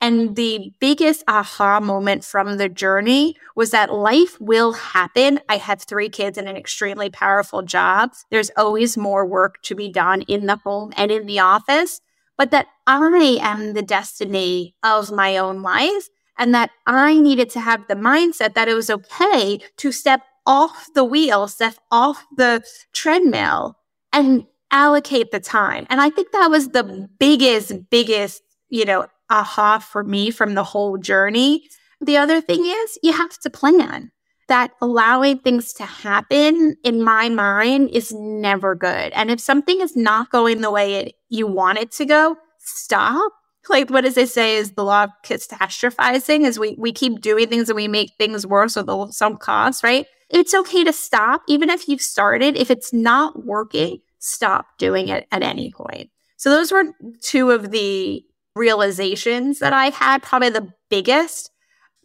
And 0.00 0.36
the 0.36 0.72
biggest 0.78 1.24
aha 1.26 1.80
moment 1.80 2.24
from 2.24 2.56
the 2.56 2.68
journey 2.68 3.36
was 3.56 3.72
that 3.72 3.92
life 3.92 4.40
will 4.40 4.72
happen. 4.72 5.40
I 5.48 5.56
have 5.56 5.82
three 5.82 6.08
kids 6.08 6.38
and 6.38 6.48
an 6.48 6.56
extremely 6.56 7.10
powerful 7.10 7.62
job. 7.62 8.12
There's 8.30 8.50
always 8.56 8.96
more 8.96 9.26
work 9.26 9.60
to 9.62 9.74
be 9.74 9.88
done 9.88 10.22
in 10.22 10.46
the 10.46 10.56
home 10.56 10.92
and 10.96 11.10
in 11.10 11.26
the 11.26 11.40
office, 11.40 12.00
but 12.36 12.52
that 12.52 12.68
I 12.86 13.38
am 13.42 13.74
the 13.74 13.82
destiny 13.82 14.76
of 14.84 15.10
my 15.10 15.36
own 15.36 15.62
life 15.62 16.08
and 16.38 16.54
that 16.54 16.70
I 16.86 17.18
needed 17.18 17.50
to 17.50 17.60
have 17.60 17.88
the 17.88 17.94
mindset 17.94 18.54
that 18.54 18.68
it 18.68 18.74
was 18.74 18.90
okay 18.90 19.58
to 19.78 19.90
step 19.90 20.22
off 20.46 20.86
the 20.94 21.04
wheel, 21.04 21.48
step 21.48 21.74
off 21.90 22.24
the 22.36 22.62
treadmill 22.92 23.76
and 24.12 24.46
allocate 24.70 25.32
the 25.32 25.40
time. 25.40 25.86
And 25.90 26.00
I 26.00 26.10
think 26.10 26.30
that 26.30 26.50
was 26.50 26.68
the 26.68 27.08
biggest, 27.18 27.90
biggest, 27.90 28.42
you 28.68 28.84
know, 28.84 29.06
aha 29.30 29.78
for 29.78 30.04
me 30.04 30.30
from 30.30 30.54
the 30.54 30.64
whole 30.64 30.98
journey. 30.98 31.68
The 32.00 32.16
other 32.16 32.40
thing 32.40 32.64
is 32.64 32.98
you 33.02 33.12
have 33.12 33.38
to 33.40 33.50
plan. 33.50 34.10
That 34.48 34.70
allowing 34.80 35.40
things 35.40 35.74
to 35.74 35.84
happen 35.84 36.76
in 36.82 37.02
my 37.02 37.28
mind 37.28 37.90
is 37.90 38.14
never 38.14 38.74
good. 38.74 39.12
And 39.12 39.30
if 39.30 39.40
something 39.40 39.82
is 39.82 39.94
not 39.94 40.30
going 40.30 40.62
the 40.62 40.70
way 40.70 40.94
it, 40.94 41.14
you 41.28 41.46
want 41.46 41.78
it 41.78 41.92
to 41.92 42.06
go, 42.06 42.36
stop 42.58 43.32
like 43.68 43.90
what 43.90 44.02
does 44.02 44.16
it 44.16 44.28
say 44.28 44.56
is 44.56 44.72
the 44.72 44.84
law 44.84 45.04
of 45.04 45.10
catastrophizing 45.24 46.44
is 46.46 46.58
we 46.58 46.74
we 46.78 46.92
keep 46.92 47.20
doing 47.20 47.48
things 47.48 47.68
and 47.68 47.76
we 47.76 47.88
make 47.88 48.12
things 48.18 48.46
worse 48.46 48.76
with 48.76 48.88
some 49.12 49.36
cost 49.36 49.82
right 49.82 50.06
it's 50.30 50.54
okay 50.54 50.84
to 50.84 50.92
stop 50.92 51.42
even 51.48 51.70
if 51.70 51.88
you've 51.88 52.00
started 52.00 52.56
if 52.56 52.70
it's 52.70 52.92
not 52.92 53.44
working 53.44 53.98
stop 54.18 54.66
doing 54.78 55.08
it 55.08 55.26
at 55.32 55.42
any 55.42 55.72
point 55.72 56.10
so 56.36 56.50
those 56.50 56.72
were 56.72 56.84
two 57.20 57.50
of 57.50 57.70
the 57.70 58.22
realizations 58.58 59.60
that 59.60 59.72
i 59.72 59.90
had 59.90 60.22
probably 60.22 60.50
the 60.50 60.72
biggest 60.90 61.50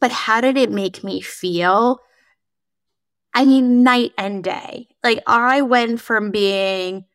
but 0.03 0.11
how 0.11 0.41
did 0.41 0.57
it 0.57 0.69
make 0.69 1.01
me 1.01 1.21
feel? 1.21 1.99
I 3.33 3.45
mean, 3.45 3.83
night 3.83 4.11
and 4.17 4.43
day. 4.43 4.89
Like 5.01 5.23
I 5.25 5.61
went 5.61 6.01
from 6.01 6.29
being 6.29 7.05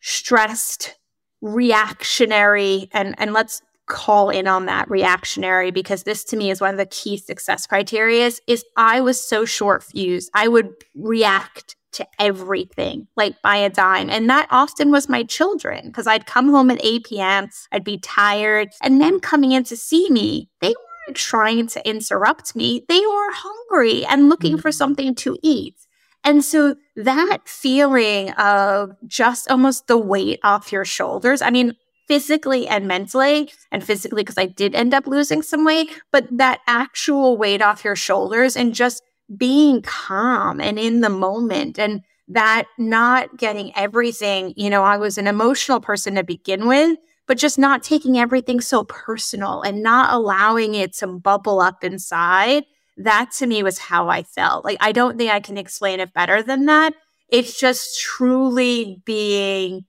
stressed, 0.00 0.96
reactionary, 1.40 2.90
and, 2.92 3.14
and 3.16 3.32
let's 3.32 3.62
call 3.86 4.28
in 4.28 4.48
on 4.48 4.66
that 4.66 4.90
reactionary 4.90 5.70
because 5.70 6.02
this 6.02 6.24
to 6.24 6.36
me 6.36 6.50
is 6.50 6.60
one 6.60 6.70
of 6.72 6.78
the 6.78 6.86
key 6.86 7.16
success 7.16 7.64
criteria 7.64 8.26
is, 8.26 8.42
is 8.48 8.64
I 8.76 9.00
was 9.00 9.22
so 9.22 9.44
short 9.44 9.84
fused. 9.84 10.32
I 10.34 10.48
would 10.48 10.72
react 10.96 11.76
to 11.92 12.06
everything 12.18 13.08
like 13.16 13.40
by 13.42 13.56
a 13.56 13.70
dime. 13.70 14.10
And 14.10 14.28
that 14.30 14.48
often 14.50 14.90
was 14.90 15.08
my 15.08 15.22
children 15.22 15.86
because 15.86 16.06
I'd 16.06 16.26
come 16.26 16.50
home 16.50 16.70
at 16.70 16.84
8 16.84 17.04
p.m., 17.04 17.48
I'd 17.72 17.84
be 17.84 17.98
tired, 17.98 18.70
and 18.82 19.00
them 19.00 19.20
coming 19.20 19.52
in 19.52 19.64
to 19.64 19.76
see 19.76 20.08
me, 20.10 20.48
they 20.60 20.68
weren't 20.68 21.16
trying 21.16 21.66
to 21.68 21.88
interrupt 21.88 22.54
me. 22.54 22.84
They 22.88 23.00
were 23.00 23.32
hungry 23.32 24.04
and 24.04 24.28
looking 24.28 24.52
mm-hmm. 24.54 24.60
for 24.60 24.72
something 24.72 25.14
to 25.16 25.36
eat. 25.42 25.76
And 26.22 26.44
so 26.44 26.76
that 26.96 27.38
feeling 27.46 28.30
of 28.32 28.92
just 29.06 29.50
almost 29.50 29.86
the 29.86 29.96
weight 29.96 30.38
off 30.42 30.70
your 30.70 30.84
shoulders. 30.84 31.40
I 31.40 31.50
mean, 31.50 31.76
physically 32.08 32.66
and 32.66 32.86
mentally, 32.88 33.52
and 33.70 33.84
physically 33.84 34.22
because 34.22 34.36
I 34.36 34.46
did 34.46 34.74
end 34.74 34.92
up 34.92 35.06
losing 35.06 35.42
some 35.42 35.64
weight, 35.64 35.88
but 36.10 36.26
that 36.32 36.60
actual 36.66 37.36
weight 37.36 37.62
off 37.62 37.84
your 37.84 37.94
shoulders 37.94 38.56
and 38.56 38.74
just 38.74 39.02
being 39.36 39.82
calm 39.82 40.60
and 40.60 40.78
in 40.78 41.00
the 41.00 41.10
moment 41.10 41.78
and 41.78 42.02
that 42.28 42.66
not 42.78 43.36
getting 43.36 43.76
everything, 43.76 44.54
you 44.56 44.70
know, 44.70 44.84
I 44.84 44.96
was 44.96 45.18
an 45.18 45.26
emotional 45.26 45.80
person 45.80 46.14
to 46.14 46.22
begin 46.22 46.68
with, 46.68 46.96
but 47.26 47.38
just 47.38 47.58
not 47.58 47.82
taking 47.82 48.18
everything 48.18 48.60
so 48.60 48.84
personal 48.84 49.62
and 49.62 49.82
not 49.82 50.12
allowing 50.12 50.74
it 50.74 50.92
to 50.94 51.06
bubble 51.06 51.60
up 51.60 51.82
inside. 51.82 52.64
That 52.96 53.30
to 53.38 53.46
me 53.46 53.62
was 53.62 53.78
how 53.78 54.08
I 54.08 54.22
felt. 54.22 54.64
Like, 54.64 54.78
I 54.80 54.92
don't 54.92 55.18
think 55.18 55.30
I 55.30 55.40
can 55.40 55.56
explain 55.56 56.00
it 56.00 56.12
better 56.12 56.42
than 56.42 56.66
that. 56.66 56.94
It's 57.28 57.58
just 57.58 57.98
truly 57.98 59.02
being 59.04 59.86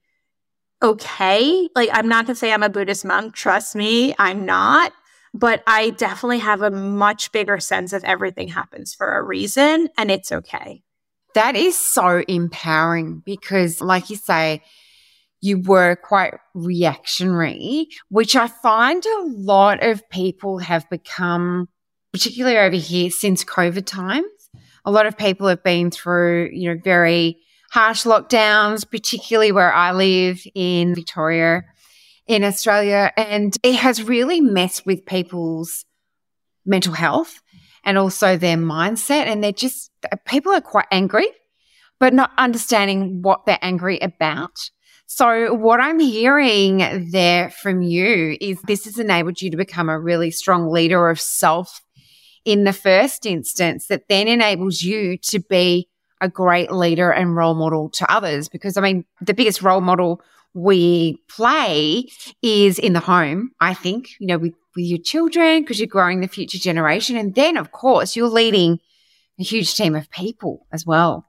okay. 0.82 1.68
Like, 1.76 1.90
I'm 1.92 2.08
not 2.08 2.26
to 2.26 2.34
say 2.34 2.52
I'm 2.52 2.62
a 2.62 2.68
Buddhist 2.68 3.04
monk. 3.04 3.34
Trust 3.34 3.76
me, 3.76 4.14
I'm 4.18 4.44
not. 4.44 4.92
But 5.34 5.62
I 5.66 5.90
definitely 5.90 6.40
have 6.40 6.62
a 6.62 6.70
much 6.70 7.32
bigger 7.32 7.58
sense 7.58 7.92
of 7.92 8.04
everything 8.04 8.48
happens 8.48 8.94
for 8.94 9.16
a 9.16 9.22
reason 9.22 9.88
and 9.96 10.10
it's 10.10 10.30
okay. 10.30 10.82
That 11.34 11.56
is 11.56 11.78
so 11.78 12.22
empowering 12.28 13.22
because, 13.24 13.80
like 13.80 14.10
you 14.10 14.16
say, 14.16 14.62
you 15.40 15.60
were 15.60 15.96
quite 15.96 16.34
reactionary, 16.54 17.88
which 18.10 18.36
I 18.36 18.46
find 18.46 19.04
a 19.04 19.24
lot 19.26 19.82
of 19.82 20.08
people 20.10 20.58
have 20.58 20.88
become, 20.90 21.68
particularly 22.12 22.58
over 22.58 22.76
here 22.76 23.10
since 23.10 23.44
COVID 23.44 23.86
times. 23.86 24.26
A 24.84 24.90
lot 24.90 25.06
of 25.06 25.16
people 25.16 25.48
have 25.48 25.62
been 25.62 25.90
through, 25.90 26.50
you 26.52 26.68
know, 26.72 26.80
very 26.84 27.38
harsh 27.70 28.04
lockdowns, 28.04 28.88
particularly 28.88 29.50
where 29.50 29.72
I 29.72 29.92
live 29.92 30.42
in 30.54 30.94
Victoria 30.94 31.62
in 32.26 32.44
Australia. 32.44 33.12
And 33.16 33.56
it 33.62 33.76
has 33.76 34.02
really 34.02 34.40
messed 34.40 34.86
with 34.86 35.06
people's 35.06 35.84
mental 36.64 36.92
health 36.92 37.40
and 37.84 37.98
also 37.98 38.36
their 38.36 38.56
mindset. 38.56 39.26
And 39.26 39.42
they're 39.42 39.52
just, 39.52 39.90
people 40.26 40.52
are 40.52 40.60
quite 40.60 40.86
angry, 40.90 41.26
but 41.98 42.14
not 42.14 42.30
understanding 42.38 43.22
what 43.22 43.46
they're 43.46 43.58
angry 43.62 43.98
about. 44.00 44.70
So, 45.06 45.52
what 45.52 45.78
I'm 45.78 45.98
hearing 45.98 47.10
there 47.10 47.50
from 47.50 47.82
you 47.82 48.38
is 48.40 48.62
this 48.62 48.86
has 48.86 48.98
enabled 48.98 49.42
you 49.42 49.50
to 49.50 49.58
become 49.58 49.90
a 49.90 50.00
really 50.00 50.30
strong 50.30 50.70
leader 50.70 51.10
of 51.10 51.20
self 51.20 51.82
in 52.44 52.64
the 52.64 52.72
first 52.72 53.26
instance, 53.26 53.86
that 53.86 54.08
then 54.08 54.28
enables 54.28 54.82
you 54.82 55.16
to 55.18 55.38
be 55.38 55.88
a 56.20 56.28
great 56.28 56.72
leader 56.72 57.10
and 57.10 57.36
role 57.36 57.54
model 57.54 57.90
to 57.90 58.10
others. 58.10 58.48
Because 58.48 58.76
I 58.76 58.80
mean, 58.80 59.04
the 59.20 59.34
biggest 59.34 59.62
role 59.62 59.80
model 59.80 60.20
we 60.54 61.18
play 61.28 62.08
is 62.42 62.78
in 62.78 62.92
the 62.92 63.00
home, 63.00 63.52
I 63.60 63.74
think, 63.74 64.10
you 64.18 64.26
know, 64.26 64.38
with, 64.38 64.54
with 64.76 64.84
your 64.84 64.98
children, 64.98 65.62
because 65.62 65.78
you're 65.78 65.86
growing 65.86 66.20
the 66.20 66.28
future 66.28 66.58
generation. 66.58 67.16
And 67.16 67.34
then, 67.34 67.56
of 67.56 67.72
course, 67.72 68.16
you're 68.16 68.28
leading 68.28 68.80
a 69.40 69.42
huge 69.42 69.74
team 69.74 69.94
of 69.94 70.10
people 70.10 70.66
as 70.72 70.84
well. 70.84 71.26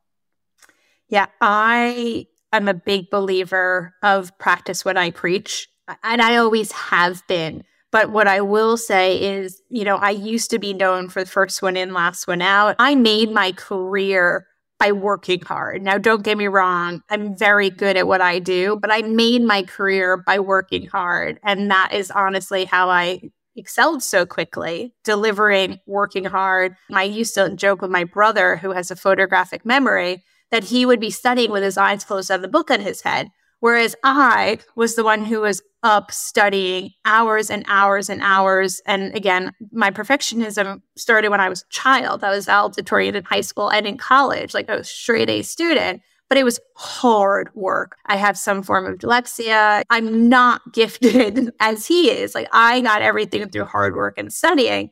Yeah, 1.08 1.27
I 1.42 2.27
am 2.51 2.68
a 2.68 2.74
big 2.74 3.10
believer 3.10 3.94
of 4.03 4.38
practice 4.39 4.84
what 4.84 4.98
I 4.98 5.12
preach, 5.12 5.68
and 6.03 6.22
I 6.22 6.38
always 6.38 6.72
have 6.72 7.25
been. 7.27 7.63
But 7.92 8.10
what 8.10 8.27
I 8.27 8.42
will 8.42 8.75
say 8.75 9.22
is, 9.22 9.62
you 9.70 9.84
know, 9.84 9.98
I 9.98 10.10
used 10.10 10.50
to 10.50 10.60
be 10.60 10.74
known 10.74 11.10
for 11.10 11.24
the 11.24 11.30
first 11.30 11.62
one 11.62 11.77
in, 11.77 11.94
last 11.94 12.27
one 12.27 12.42
out. 12.42 12.75
I 12.80 12.96
made 12.96 13.32
my 13.32 13.51
career 13.51 14.48
by 14.84 14.92
working 14.92 15.40
hard. 15.40 15.82
Now, 15.82 15.98
don't 15.98 16.24
get 16.24 16.38
me 16.38 16.48
wrong, 16.48 17.02
I'm 17.10 17.38
very 17.38 17.70
good 17.70 17.96
at 17.96 18.06
what 18.06 18.20
I 18.20 18.40
do, 18.40 18.78
but 18.82 18.92
I 18.92 19.02
made 19.02 19.42
my 19.42 19.63
career 19.63 20.18
by 20.18 20.40
working 20.40 20.88
hard. 20.88 21.40
And 21.42 21.72
that 21.72 21.94
is 21.94 22.12
honestly 22.12 22.66
how 22.66 22.90
I 22.90 23.22
excelled 23.56 24.04
so 24.04 24.25
quickly, 24.25 24.94
delivering, 25.06 25.80
working 25.88 26.25
hard. 26.25 26.75
I 26.92 27.04
used 27.04 27.34
to 27.36 27.56
joke 27.56 27.82
with 27.82 27.92
my 27.92 28.04
brother, 28.04 28.58
who 28.58 28.72
has 28.72 28.92
a 28.92 28.98
photographic 28.98 29.66
memory, 29.66 30.22
that 30.52 30.66
he 30.66 30.86
would 30.86 31.00
be 31.00 31.12
studying 31.12 31.52
with 31.52 31.63
his 31.63 31.78
eyes 31.78 32.04
closed 32.04 32.30
and 32.30 32.44
the 32.44 32.50
book 32.50 32.70
on 32.70 32.82
his 32.82 33.04
head. 33.04 33.30
Whereas 33.63 33.96
I 34.03 34.60
was 34.75 34.96
the 34.96 35.05
one 35.05 35.24
who 35.24 35.39
was 35.39 35.62
up 35.84 36.12
studying 36.12 36.91
hours 37.05 37.50
and 37.50 37.63
hours 37.70 38.10
and 38.10 38.22
hours. 38.22 38.82
And 38.86 39.15
again, 39.15 39.53
my 39.72 39.89
perfectionism 39.89 40.82
started 40.98 41.29
when 41.29 41.39
I 41.39 41.48
was 41.48 41.62
a 41.62 41.70
child. 41.70 42.25
I 42.25 42.32
was 42.32 42.48
valedictorian 42.48 43.15
in 43.15 43.24
high 43.24 43.39
school 43.39 43.72
and 43.72 43.88
in 43.88 43.98
college, 43.98 44.53
like 44.53 44.70
I 44.70 44.75
was 44.75 44.89
straight 44.89 45.29
A 45.29 45.43
student, 45.43 46.01
but 46.27 46.38
it 46.38 46.43
was 46.43 46.60
hard 46.75 47.51
work. 47.55 47.96
I 48.05 48.17
have 48.17 48.38
some 48.38 48.63
form 48.63 48.86
of 48.86 49.00
dyslexia. 49.00 49.84
I'm 49.89 50.27
not 50.27 50.62
gifted 50.74 51.53
as 51.62 51.88
he 51.88 52.12
is. 52.12 52.36
Like 52.36 52.50
I 52.51 52.82
got 52.82 53.01
everything 53.01 53.48
through 53.48 53.63
hard 53.63 53.96
work 53.96 54.17
and 54.17 54.34
studying. 54.34 54.89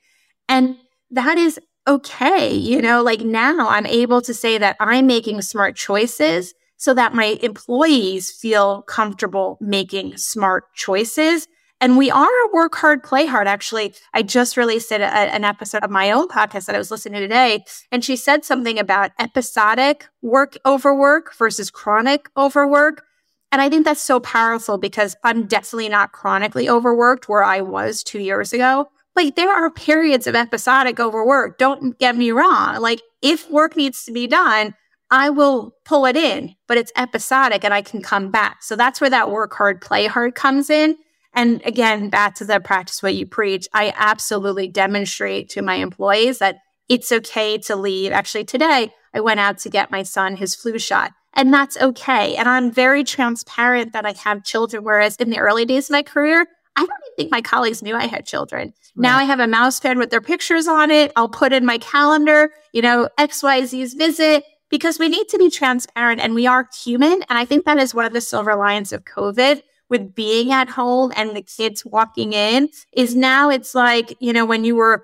And 0.48 0.78
that 1.10 1.38
is 1.38 1.60
okay. 1.90 2.56
You 2.56 2.82
know, 2.82 3.04
like 3.04 3.20
now 3.20 3.68
I'm 3.68 3.86
able 3.86 4.22
to 4.22 4.34
say 4.34 4.58
that 4.60 4.78
I'm 4.80 5.08
making 5.08 5.42
smart 5.42 5.76
choices 5.76 6.54
so 6.82 6.96
that 6.96 7.14
my 7.14 7.38
employees 7.44 8.32
feel 8.32 8.82
comfortable 8.82 9.56
making 9.62 10.18
smart 10.18 10.74
choices. 10.74 11.48
And 11.80 11.96
we 11.96 12.10
are 12.10 12.26
a 12.26 12.52
work 12.52 12.74
hard, 12.74 13.04
play 13.04 13.28
hard. 13.28 13.46
Actually, 13.46 13.94
I 14.16 14.24
just 14.24 14.58
released 14.58 14.92
a, 14.92 15.00
an 15.04 15.44
episode 15.44 15.84
of 15.84 15.92
my 15.92 16.10
own 16.10 16.28
podcast 16.28 16.66
that 16.66 16.74
I 16.74 16.80
was 16.80 16.90
listening 16.90 17.22
to 17.22 17.28
today. 17.28 17.64
And 17.92 18.04
she 18.04 18.16
said 18.16 18.44
something 18.44 18.80
about 18.80 19.12
episodic 19.20 20.08
work 20.24 20.58
overwork 20.66 21.36
versus 21.36 21.70
chronic 21.70 22.30
overwork. 22.36 23.04
And 23.52 23.62
I 23.62 23.70
think 23.70 23.86
that's 23.86 24.02
so 24.02 24.20
powerful 24.20 24.80
because 24.80 25.16
I'm 25.24 25.46
definitely 25.46 25.90
not 25.90 26.14
chronically 26.14 26.68
overworked 26.68 27.30
where 27.30 27.44
I 27.44 27.62
was 27.62 28.02
two 28.02 28.20
years 28.20 28.54
ago. 28.54 28.90
Like 29.16 29.36
there 29.36 29.54
are 29.54 29.70
periods 29.70 30.26
of 30.26 30.34
episodic 30.34 31.00
overwork. 31.00 31.60
Don't 31.60 32.00
get 32.00 32.18
me 32.18 32.32
wrong. 32.32 32.82
Like 32.82 33.04
if 33.22 33.52
work 33.52 33.76
needs 33.76 34.04
to 34.06 34.12
be 34.12 34.26
done, 34.26 34.74
I 35.12 35.30
will 35.30 35.76
pull 35.84 36.06
it 36.06 36.16
in, 36.16 36.56
but 36.68 36.78
it's 36.78 36.92
episodic 36.96 37.66
and 37.66 37.74
I 37.74 37.82
can 37.82 38.02
come 38.02 38.32
back. 38.32 38.64
So 38.64 38.78
that's 38.78 39.02
where 39.02 39.10
that 39.10 39.30
work 39.30 39.54
hard, 39.54 39.82
play 39.82 40.08
hard 40.08 40.36
comes 40.36 40.70
in. 40.70 40.98
And 41.34 41.62
again, 41.66 42.10
back 42.10 42.36
to 42.36 42.46
the 42.46 42.60
practice 42.62 43.04
what 43.04 43.16
you 43.16 43.26
preach, 43.26 43.68
I 43.74 43.94
absolutely 43.96 44.70
demonstrate 44.70 45.50
to 45.50 45.62
my 45.62 45.76
employees 45.76 46.40
that 46.40 46.60
it's 46.90 47.12
okay 47.12 47.58
to 47.60 47.76
leave. 47.76 48.12
Actually, 48.12 48.46
today 48.46 48.92
I 49.14 49.20
went 49.20 49.40
out 49.40 49.58
to 49.60 49.70
get 49.70 49.92
my 49.92 50.04
son 50.04 50.38
his 50.38 50.56
flu 50.56 50.80
shot, 50.80 51.12
and 51.34 51.54
that's 51.54 51.78
okay. 51.78 52.36
And 52.36 52.50
I'm 52.50 52.72
very 52.72 53.04
transparent 53.04 53.94
that 53.94 54.06
I 54.06 54.14
have 54.24 54.44
children. 54.44 54.84
Whereas 54.84 55.16
in 55.18 55.30
the 55.30 55.40
early 55.40 55.66
days 55.66 55.90
of 55.90 55.94
my 55.94 56.04
career, 56.04 56.48
I 56.76 56.82
don't 56.82 56.90
even 56.90 57.16
think 57.18 57.32
my 57.32 57.42
colleagues 57.42 57.82
knew 57.82 57.96
I 57.96 58.08
had 58.08 58.26
children. 58.26 58.74
Right. 58.96 59.04
Now 59.04 59.18
I 59.18 59.24
have 59.24 59.40
a 59.40 59.48
mouse 59.48 59.80
pad 59.80 59.98
with 59.98 60.10
their 60.10 60.22
pictures 60.22 60.68
on 60.68 60.92
it. 60.92 61.14
I'll 61.16 61.30
put 61.30 61.54
in 61.54 61.66
my 61.66 61.78
calendar, 61.78 62.52
you 62.74 62.82
know, 62.82 63.08
XYZ's 63.18 63.94
visit 63.94 64.44
because 64.72 64.98
we 64.98 65.10
need 65.10 65.28
to 65.30 65.38
be 65.38 65.52
transparent 65.52 66.22
and 66.22 66.34
we 66.34 66.48
are 66.48 66.68
human. 66.84 67.22
And 67.30 67.38
I 67.38 67.46
think 67.46 67.66
that 67.66 67.78
is 67.78 67.94
one 67.94 68.06
of 68.06 68.14
the 68.14 68.22
silver 68.22 68.56
lions 68.56 68.92
of 68.92 69.04
COVID 69.04 69.62
with 69.90 70.16
being 70.16 70.52
at 70.54 70.70
home 70.70 71.12
and 71.16 71.36
the 71.36 71.42
kids 71.42 71.86
walking 71.86 72.34
in 72.34 72.70
is 72.94 73.14
now 73.14 73.50
it's 73.50 73.76
like, 73.76 74.16
you 74.20 74.34
know, 74.34 74.46
when 74.46 74.64
you 74.64 74.76
were 74.76 75.04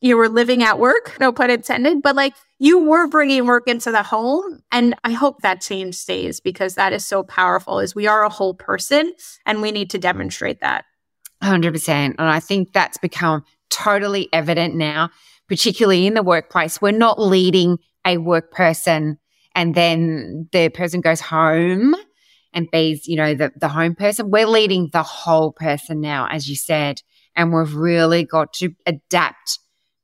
you 0.00 0.16
were 0.16 0.28
living 0.28 0.62
at 0.62 0.78
work, 0.78 1.16
no 1.18 1.32
pun 1.32 1.50
intended, 1.50 2.02
but 2.02 2.14
like 2.14 2.32
you 2.60 2.78
were 2.78 3.08
bringing 3.08 3.46
work 3.46 3.66
into 3.66 3.90
the 3.90 4.04
home. 4.04 4.62
And 4.70 4.94
I 5.02 5.10
hope 5.10 5.42
that 5.42 5.60
change 5.60 5.96
stays 5.96 6.38
because 6.38 6.76
that 6.76 6.92
is 6.92 7.04
so 7.04 7.24
powerful 7.24 7.80
is 7.80 7.96
we 7.96 8.06
are 8.06 8.22
a 8.22 8.28
whole 8.28 8.54
person 8.54 9.12
and 9.44 9.60
we 9.60 9.72
need 9.72 9.90
to 9.90 9.98
demonstrate 9.98 10.60
that. 10.60 10.84
100%. 11.42 11.88
And 11.90 12.14
I 12.20 12.38
think 12.38 12.72
that's 12.72 12.98
become 12.98 13.44
totally 13.70 14.28
evident 14.32 14.76
now, 14.76 15.10
particularly 15.48 16.06
in 16.06 16.14
the 16.14 16.22
workplace. 16.22 16.80
We're 16.80 16.92
not 16.92 17.20
leading 17.20 17.78
a 18.06 18.16
work 18.18 18.52
person 18.52 19.18
and 19.54 19.74
then 19.74 20.48
the 20.52 20.68
person 20.68 21.00
goes 21.00 21.20
home 21.20 21.94
and 22.52 22.70
be's, 22.70 23.06
you 23.06 23.16
know, 23.16 23.34
the, 23.34 23.52
the 23.56 23.68
home 23.68 23.94
person. 23.94 24.30
We're 24.30 24.46
leading 24.46 24.90
the 24.92 25.02
whole 25.02 25.52
person 25.52 26.00
now, 26.00 26.28
as 26.30 26.48
you 26.48 26.56
said. 26.56 27.02
And 27.36 27.52
we've 27.52 27.74
really 27.74 28.24
got 28.24 28.52
to 28.54 28.70
adapt 28.86 29.58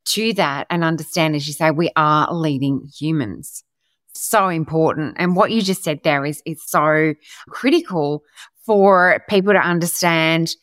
to 0.06 0.32
that 0.34 0.66
and 0.70 0.84
understand, 0.84 1.34
as 1.34 1.46
you 1.46 1.52
say, 1.52 1.70
we 1.70 1.90
are 1.96 2.32
leading 2.32 2.88
humans. 2.98 3.64
So 4.12 4.48
important. 4.48 5.16
And 5.18 5.34
what 5.34 5.50
you 5.50 5.62
just 5.62 5.82
said 5.82 6.00
there 6.04 6.24
is, 6.24 6.42
is 6.46 6.62
so 6.64 7.14
critical 7.48 8.22
for 8.64 9.22
people 9.28 9.52
to 9.52 9.58
understand 9.58 10.54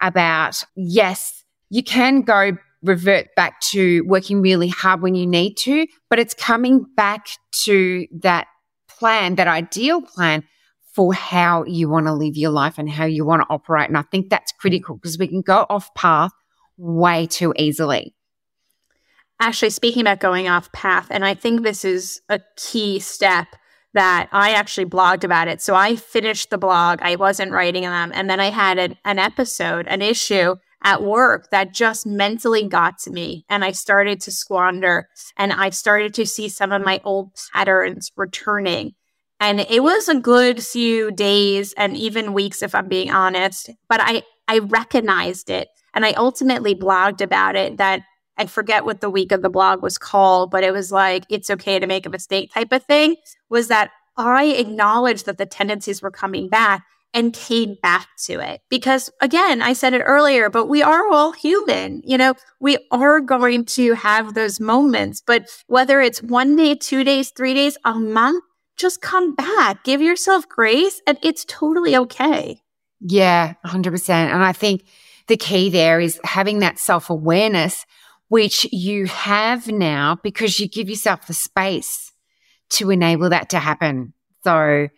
about, 0.00 0.62
yes, 0.76 1.44
you 1.70 1.82
can 1.82 2.22
go 2.22 2.56
revert 2.82 3.34
back 3.36 3.60
to 3.60 4.02
working 4.06 4.40
really 4.40 4.68
hard 4.68 5.02
when 5.02 5.14
you 5.14 5.26
need 5.26 5.54
to, 5.54 5.86
but 6.08 6.18
it's 6.18 6.34
coming 6.34 6.86
back 6.96 7.26
to 7.64 8.06
that 8.20 8.46
plan, 8.88 9.34
that 9.36 9.48
ideal 9.48 10.00
plan 10.02 10.44
for 10.94 11.14
how 11.14 11.64
you 11.64 11.88
want 11.88 12.06
to 12.06 12.12
live 12.12 12.36
your 12.36 12.50
life 12.50 12.78
and 12.78 12.90
how 12.90 13.04
you 13.04 13.24
want 13.24 13.42
to 13.42 13.46
operate. 13.48 13.88
And 13.88 13.96
I 13.96 14.02
think 14.02 14.28
that's 14.28 14.52
critical 14.52 14.96
because 14.96 15.18
we 15.18 15.28
can 15.28 15.42
go 15.42 15.66
off 15.68 15.94
path 15.94 16.32
way 16.76 17.26
too 17.26 17.54
easily. 17.56 18.14
Actually, 19.40 19.70
speaking 19.70 20.02
about 20.02 20.20
going 20.20 20.48
off 20.48 20.70
path, 20.72 21.06
and 21.10 21.24
I 21.24 21.34
think 21.34 21.62
this 21.62 21.84
is 21.84 22.20
a 22.28 22.40
key 22.56 22.98
step 22.98 23.46
that 23.94 24.28
I 24.32 24.50
actually 24.50 24.86
blogged 24.86 25.24
about 25.24 25.48
it. 25.48 25.60
So 25.62 25.74
I 25.74 25.96
finished 25.96 26.50
the 26.50 26.58
blog, 26.58 27.00
I 27.02 27.16
wasn't 27.16 27.52
writing 27.52 27.82
them, 27.82 28.12
and 28.14 28.28
then 28.28 28.38
I 28.38 28.50
had 28.50 28.78
an, 28.78 28.96
an 29.04 29.18
episode, 29.18 29.86
an 29.88 30.02
issue 30.02 30.56
at 30.82 31.02
work 31.02 31.50
that 31.50 31.74
just 31.74 32.06
mentally 32.06 32.66
got 32.66 32.98
to 32.98 33.10
me. 33.10 33.44
And 33.48 33.64
I 33.64 33.72
started 33.72 34.20
to 34.22 34.30
squander 34.30 35.08
and 35.36 35.52
I 35.52 35.70
started 35.70 36.14
to 36.14 36.26
see 36.26 36.48
some 36.48 36.72
of 36.72 36.84
my 36.84 37.00
old 37.04 37.32
patterns 37.52 38.10
returning. 38.16 38.94
And 39.38 39.60
it 39.60 39.82
was 39.82 40.08
a 40.08 40.20
good 40.20 40.62
few 40.62 41.10
days 41.10 41.72
and 41.74 41.96
even 41.96 42.34
weeks, 42.34 42.62
if 42.62 42.74
I'm 42.74 42.88
being 42.88 43.10
honest, 43.10 43.70
but 43.88 44.00
I, 44.02 44.22
I 44.48 44.58
recognized 44.58 45.50
it 45.50 45.68
and 45.94 46.04
I 46.04 46.12
ultimately 46.12 46.74
blogged 46.74 47.20
about 47.20 47.56
it 47.56 47.78
that 47.78 48.02
I 48.36 48.46
forget 48.46 48.86
what 48.86 49.00
the 49.00 49.10
week 49.10 49.32
of 49.32 49.42
the 49.42 49.50
blog 49.50 49.82
was 49.82 49.98
called, 49.98 50.50
but 50.50 50.64
it 50.64 50.72
was 50.72 50.90
like, 50.90 51.24
it's 51.28 51.50
okay 51.50 51.78
to 51.78 51.86
make 51.86 52.06
a 52.06 52.10
mistake 52.10 52.52
type 52.52 52.72
of 52.72 52.82
thing 52.84 53.16
was 53.50 53.68
that 53.68 53.90
I 54.16 54.44
acknowledged 54.44 55.26
that 55.26 55.38
the 55.38 55.46
tendencies 55.46 56.00
were 56.00 56.10
coming 56.10 56.48
back 56.48 56.84
and 57.12 57.32
came 57.32 57.76
back 57.82 58.08
to 58.24 58.40
it. 58.40 58.60
Because 58.68 59.10
again, 59.20 59.62
I 59.62 59.72
said 59.72 59.94
it 59.94 60.02
earlier, 60.02 60.48
but 60.48 60.66
we 60.66 60.82
are 60.82 61.08
all 61.10 61.32
human. 61.32 62.02
You 62.04 62.18
know, 62.18 62.34
we 62.60 62.78
are 62.90 63.20
going 63.20 63.64
to 63.66 63.94
have 63.94 64.34
those 64.34 64.60
moments, 64.60 65.22
but 65.24 65.48
whether 65.66 66.00
it's 66.00 66.22
one 66.22 66.56
day, 66.56 66.74
two 66.74 67.04
days, 67.04 67.30
three 67.30 67.54
days, 67.54 67.76
a 67.84 67.94
month, 67.94 68.44
just 68.76 69.00
come 69.00 69.34
back, 69.34 69.84
give 69.84 70.00
yourself 70.00 70.48
grace, 70.48 71.02
and 71.06 71.18
it's 71.22 71.44
totally 71.44 71.96
okay. 71.96 72.62
Yeah, 73.00 73.54
100%. 73.66 74.10
And 74.10 74.42
I 74.42 74.52
think 74.52 74.84
the 75.26 75.36
key 75.36 75.70
there 75.70 76.00
is 76.00 76.20
having 76.24 76.60
that 76.60 76.78
self 76.78 77.10
awareness, 77.10 77.84
which 78.28 78.66
you 78.72 79.06
have 79.06 79.68
now 79.68 80.18
because 80.22 80.58
you 80.60 80.68
give 80.68 80.88
yourself 80.88 81.26
the 81.26 81.34
space 81.34 82.12
to 82.70 82.90
enable 82.90 83.28
that 83.30 83.50
to 83.50 83.58
happen. 83.58 84.14
So, 84.44 84.88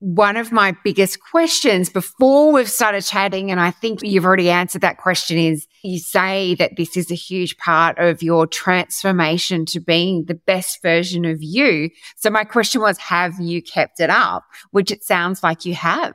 one 0.00 0.38
of 0.38 0.50
my 0.50 0.74
biggest 0.82 1.20
questions 1.20 1.90
before 1.90 2.52
we've 2.52 2.70
started 2.70 3.04
chatting, 3.04 3.50
and 3.50 3.60
I 3.60 3.70
think 3.70 4.00
you've 4.02 4.24
already 4.24 4.48
answered 4.50 4.80
that 4.80 4.96
question, 4.96 5.36
is 5.36 5.66
you 5.82 5.98
say 5.98 6.54
that 6.54 6.76
this 6.76 6.96
is 6.96 7.10
a 7.10 7.14
huge 7.14 7.58
part 7.58 7.98
of 7.98 8.22
your 8.22 8.46
transformation 8.46 9.66
to 9.66 9.80
being 9.80 10.24
the 10.24 10.34
best 10.34 10.80
version 10.82 11.26
of 11.26 11.42
you. 11.42 11.90
So 12.16 12.30
my 12.30 12.44
question 12.44 12.80
was, 12.80 12.96
have 12.98 13.38
you 13.38 13.62
kept 13.62 14.00
it 14.00 14.08
up? 14.08 14.44
Which 14.70 14.90
it 14.90 15.04
sounds 15.04 15.42
like 15.42 15.66
you 15.66 15.74
have. 15.74 16.14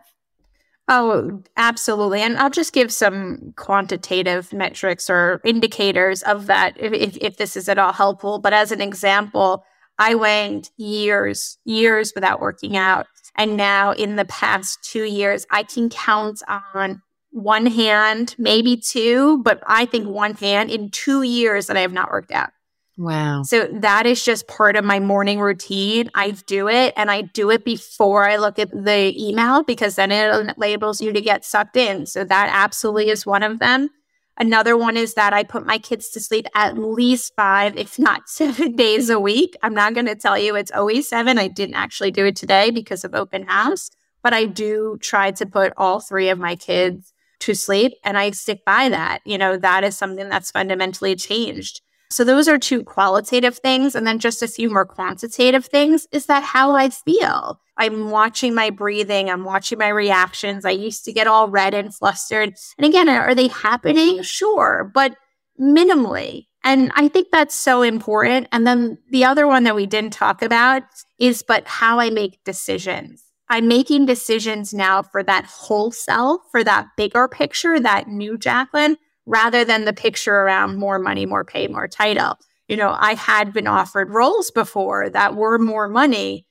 Oh, 0.87 1.43
absolutely. 1.55 2.21
And 2.21 2.37
I'll 2.37 2.49
just 2.49 2.73
give 2.73 2.91
some 2.91 3.53
quantitative 3.55 4.51
metrics 4.51 5.09
or 5.09 5.41
indicators 5.43 6.21
of 6.23 6.47
that 6.47 6.73
if, 6.79 6.93
if, 6.93 7.17
if 7.21 7.37
this 7.37 7.55
is 7.55 7.69
at 7.69 7.77
all 7.77 7.93
helpful. 7.93 8.39
But 8.39 8.53
as 8.53 8.71
an 8.71 8.81
example, 8.81 9.63
I 9.97 10.15
went 10.15 10.71
years, 10.77 11.57
years 11.65 12.13
without 12.13 12.41
working 12.41 12.77
out. 12.77 13.07
And 13.37 13.57
now 13.57 13.91
in 13.91 14.15
the 14.15 14.25
past 14.25 14.83
two 14.83 15.03
years, 15.03 15.45
I 15.49 15.63
can 15.63 15.89
count 15.89 16.41
on 16.47 17.01
one 17.31 17.65
hand, 17.65 18.35
maybe 18.37 18.77
two, 18.77 19.41
but 19.43 19.61
I 19.67 19.85
think 19.85 20.07
one 20.07 20.35
hand 20.35 20.71
in 20.71 20.89
two 20.89 21.21
years 21.21 21.67
that 21.67 21.75
I 21.75 21.81
have 21.81 21.91
not 21.91 22.09
worked 22.09 22.31
out. 22.31 22.51
Wow. 22.97 23.43
So 23.43 23.67
that 23.81 24.05
is 24.05 24.23
just 24.23 24.47
part 24.47 24.77
of 24.77 24.85
my 24.85 25.01
morning 25.01 25.41
routine. 25.41 26.09
I 26.15 26.31
do 26.31 26.69
it 26.69 26.93
and 26.95 27.11
I 27.11 27.23
do 27.23 27.49
it 27.51 27.65
before 27.65 28.27
I 28.27 28.37
look 28.37 28.57
at 28.57 28.71
the 28.71 29.13
email 29.17 29.63
because 29.63 29.95
then 29.95 30.11
it 30.11 30.57
labels 30.57 31.01
you 31.01 31.11
to 31.11 31.19
get 31.19 31.43
sucked 31.43 31.75
in. 31.75 32.05
So 32.05 32.23
that 32.23 32.49
absolutely 32.53 33.09
is 33.09 33.25
one 33.25 33.43
of 33.43 33.59
them. 33.59 33.89
Another 34.37 34.75
one 34.75 34.97
is 34.97 35.13
that 35.13 35.33
I 35.33 35.43
put 35.43 35.65
my 35.65 35.77
kids 35.77 36.09
to 36.09 36.19
sleep 36.19 36.45
at 36.53 36.77
least 36.77 37.33
five, 37.35 37.77
if 37.77 37.97
not 37.97 38.27
seven 38.29 38.75
days 38.75 39.09
a 39.09 39.19
week. 39.19 39.55
I'm 39.63 39.73
not 39.73 39.93
going 39.93 40.07
to 40.07 40.15
tell 40.15 40.37
you 40.37 40.55
it's 40.55 40.71
always 40.71 41.07
seven. 41.07 41.37
I 41.37 41.47
didn't 41.47 41.75
actually 41.75 42.11
do 42.11 42.25
it 42.25 42.35
today 42.35 42.69
because 42.71 43.03
of 43.03 43.15
open 43.15 43.43
house, 43.43 43.89
but 44.21 44.33
I 44.33 44.45
do 44.45 44.97
try 45.01 45.31
to 45.31 45.45
put 45.45 45.73
all 45.77 45.99
three 45.99 46.29
of 46.29 46.39
my 46.39 46.55
kids 46.55 47.13
to 47.39 47.53
sleep 47.53 47.93
and 48.03 48.17
I 48.17 48.31
stick 48.31 48.65
by 48.65 48.89
that. 48.89 49.19
You 49.25 49.37
know, 49.37 49.57
that 49.57 49.83
is 49.83 49.97
something 49.97 50.29
that's 50.29 50.51
fundamentally 50.51 51.15
changed. 51.15 51.81
So 52.09 52.23
those 52.23 52.47
are 52.47 52.57
two 52.57 52.83
qualitative 52.83 53.57
things. 53.57 53.95
And 53.95 54.05
then 54.05 54.19
just 54.19 54.41
a 54.41 54.47
few 54.47 54.69
more 54.69 54.85
quantitative 54.85 55.65
things 55.65 56.07
is 56.11 56.27
that 56.27 56.43
how 56.43 56.71
I 56.71 56.89
feel. 56.89 57.59
I'm 57.77 58.09
watching 58.09 58.55
my 58.55 58.69
breathing. 58.69 59.29
I'm 59.29 59.43
watching 59.43 59.77
my 59.77 59.89
reactions. 59.89 60.65
I 60.65 60.71
used 60.71 61.05
to 61.05 61.13
get 61.13 61.27
all 61.27 61.49
red 61.49 61.73
and 61.73 61.93
flustered. 61.93 62.55
And 62.77 62.85
again, 62.85 63.09
are 63.09 63.35
they 63.35 63.47
happening? 63.47 64.21
Sure, 64.21 64.89
but 64.93 65.15
minimally. 65.59 66.47
And 66.63 66.91
I 66.95 67.07
think 67.07 67.27
that's 67.31 67.53
so 67.53 67.81
important. 67.81 68.47
And 68.51 68.65
then 68.65 68.97
the 69.11 69.25
other 69.25 69.45
one 69.45 69.63
that 69.65 69.75
we 69.75 69.85
didn't 69.85 70.13
talk 70.13 70.41
about 70.41 70.83
is, 71.19 71.43
but 71.43 71.67
how 71.67 71.99
I 71.99 72.09
make 72.09 72.43
decisions. 72.43 73.23
I'm 73.49 73.67
making 73.67 74.07
decisions 74.07 74.73
now 74.73 75.03
for 75.03 75.21
that 75.21 75.45
whole 75.45 75.91
self, 75.91 76.41
for 76.51 76.63
that 76.63 76.87
bigger 76.97 77.27
picture, 77.27 77.79
that 77.79 78.07
new 78.07 78.37
Jacqueline, 78.37 78.97
rather 79.27 79.63
than 79.63 79.85
the 79.85 79.93
picture 79.93 80.33
around 80.33 80.77
more 80.77 80.97
money, 80.97 81.27
more 81.27 81.45
pay, 81.45 81.67
more 81.67 81.87
title. 81.87 82.37
You 82.67 82.77
know, 82.77 82.95
I 82.97 83.13
had 83.13 83.53
been 83.53 83.67
offered 83.67 84.09
roles 84.09 84.49
before 84.49 85.09
that 85.11 85.35
were 85.35 85.59
more 85.59 85.87
money. 85.87 86.47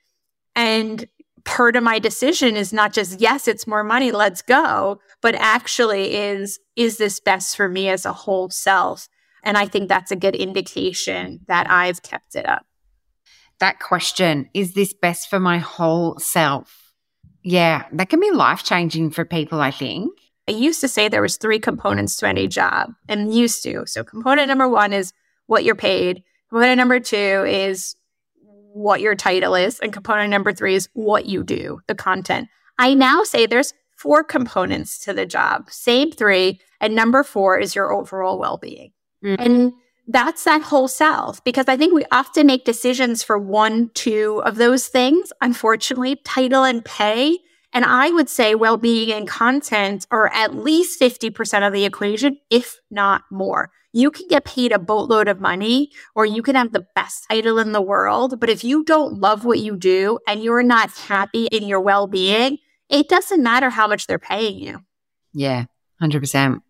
And 0.54 1.04
part 1.44 1.76
of 1.76 1.82
my 1.82 1.98
decision 1.98 2.56
is 2.56 2.72
not 2.72 2.92
just, 2.92 3.20
yes, 3.20 3.46
it's 3.46 3.66
more 3.66 3.84
money, 3.84 4.12
let's 4.12 4.42
go, 4.42 4.98
but 5.20 5.34
actually 5.34 6.14
is, 6.14 6.58
is 6.76 6.96
this 6.96 7.20
best 7.20 7.56
for 7.56 7.68
me 7.68 7.88
as 7.88 8.04
a 8.06 8.12
whole 8.12 8.50
self? 8.50 9.08
And 9.42 9.58
I 9.58 9.66
think 9.66 9.88
that's 9.88 10.10
a 10.10 10.16
good 10.16 10.34
indication 10.34 11.40
that 11.48 11.70
I've 11.70 12.02
kept 12.02 12.34
it 12.34 12.48
up. 12.48 12.64
That 13.60 13.78
question, 13.78 14.48
is 14.54 14.74
this 14.74 14.94
best 14.94 15.28
for 15.28 15.38
my 15.38 15.58
whole 15.58 16.18
self? 16.18 16.92
Yeah, 17.42 17.84
that 17.92 18.08
can 18.08 18.20
be 18.20 18.30
life 18.30 18.64
changing 18.64 19.10
for 19.10 19.24
people, 19.24 19.60
I 19.60 19.70
think. 19.70 20.10
I 20.48 20.52
used 20.52 20.80
to 20.80 20.88
say 20.88 21.08
there 21.08 21.22
was 21.22 21.36
three 21.36 21.58
components 21.58 22.16
to 22.16 22.28
any 22.28 22.48
job 22.48 22.90
and 23.08 23.34
used 23.34 23.62
to. 23.64 23.86
So 23.86 24.02
component 24.02 24.48
number 24.48 24.68
one 24.68 24.92
is 24.92 25.12
what 25.46 25.64
you're 25.64 25.74
paid. 25.74 26.22
Component 26.50 26.78
number 26.78 27.00
two 27.00 27.44
is 27.46 27.96
what 28.74 29.00
your 29.00 29.14
title 29.14 29.54
is. 29.54 29.78
And 29.80 29.92
component 29.92 30.30
number 30.30 30.52
three 30.52 30.74
is 30.74 30.88
what 30.92 31.26
you 31.26 31.42
do, 31.42 31.80
the 31.86 31.94
content. 31.94 32.48
I 32.78 32.94
now 32.94 33.22
say 33.22 33.46
there's 33.46 33.72
four 33.96 34.24
components 34.24 34.98
to 35.04 35.12
the 35.12 35.24
job, 35.24 35.70
same 35.70 36.10
three. 36.10 36.60
And 36.80 36.94
number 36.94 37.22
four 37.22 37.58
is 37.58 37.74
your 37.74 37.92
overall 37.92 38.38
well 38.38 38.58
being. 38.58 38.92
Mm-hmm. 39.24 39.42
And 39.42 39.72
that's 40.08 40.44
that 40.44 40.60
whole 40.60 40.88
self 40.88 41.42
because 41.44 41.66
I 41.68 41.76
think 41.76 41.94
we 41.94 42.04
often 42.12 42.46
make 42.46 42.64
decisions 42.64 43.22
for 43.22 43.38
one, 43.38 43.90
two 43.94 44.42
of 44.44 44.56
those 44.56 44.88
things. 44.88 45.32
Unfortunately, 45.40 46.16
title 46.24 46.64
and 46.64 46.84
pay 46.84 47.38
and 47.74 47.84
I 47.84 48.10
would 48.10 48.28
say 48.28 48.54
well 48.54 48.76
being 48.76 49.12
and 49.12 49.26
content 49.26 50.06
are 50.12 50.32
at 50.32 50.54
least 50.54 51.00
50% 51.00 51.66
of 51.66 51.72
the 51.72 51.84
equation, 51.84 52.38
if 52.48 52.78
not 52.88 53.22
more. 53.32 53.72
You 53.94 54.10
can 54.10 54.26
get 54.26 54.44
paid 54.44 54.72
a 54.72 54.78
boatload 54.78 55.28
of 55.28 55.40
money 55.40 55.90
or 56.16 56.26
you 56.26 56.42
can 56.42 56.56
have 56.56 56.72
the 56.72 56.84
best 56.96 57.26
title 57.30 57.58
in 57.58 57.70
the 57.70 57.80
world. 57.80 58.40
But 58.40 58.50
if 58.50 58.64
you 58.64 58.82
don't 58.82 59.20
love 59.20 59.44
what 59.44 59.60
you 59.60 59.76
do 59.76 60.18
and 60.26 60.42
you're 60.42 60.64
not 60.64 60.90
happy 60.90 61.46
in 61.46 61.68
your 61.68 61.80
well 61.80 62.08
being, 62.08 62.58
it 62.90 63.08
doesn't 63.08 63.42
matter 63.42 63.70
how 63.70 63.86
much 63.86 64.08
they're 64.08 64.18
paying 64.18 64.58
you. 64.58 64.80
Yeah, 65.32 65.66
100%. 66.02 66.60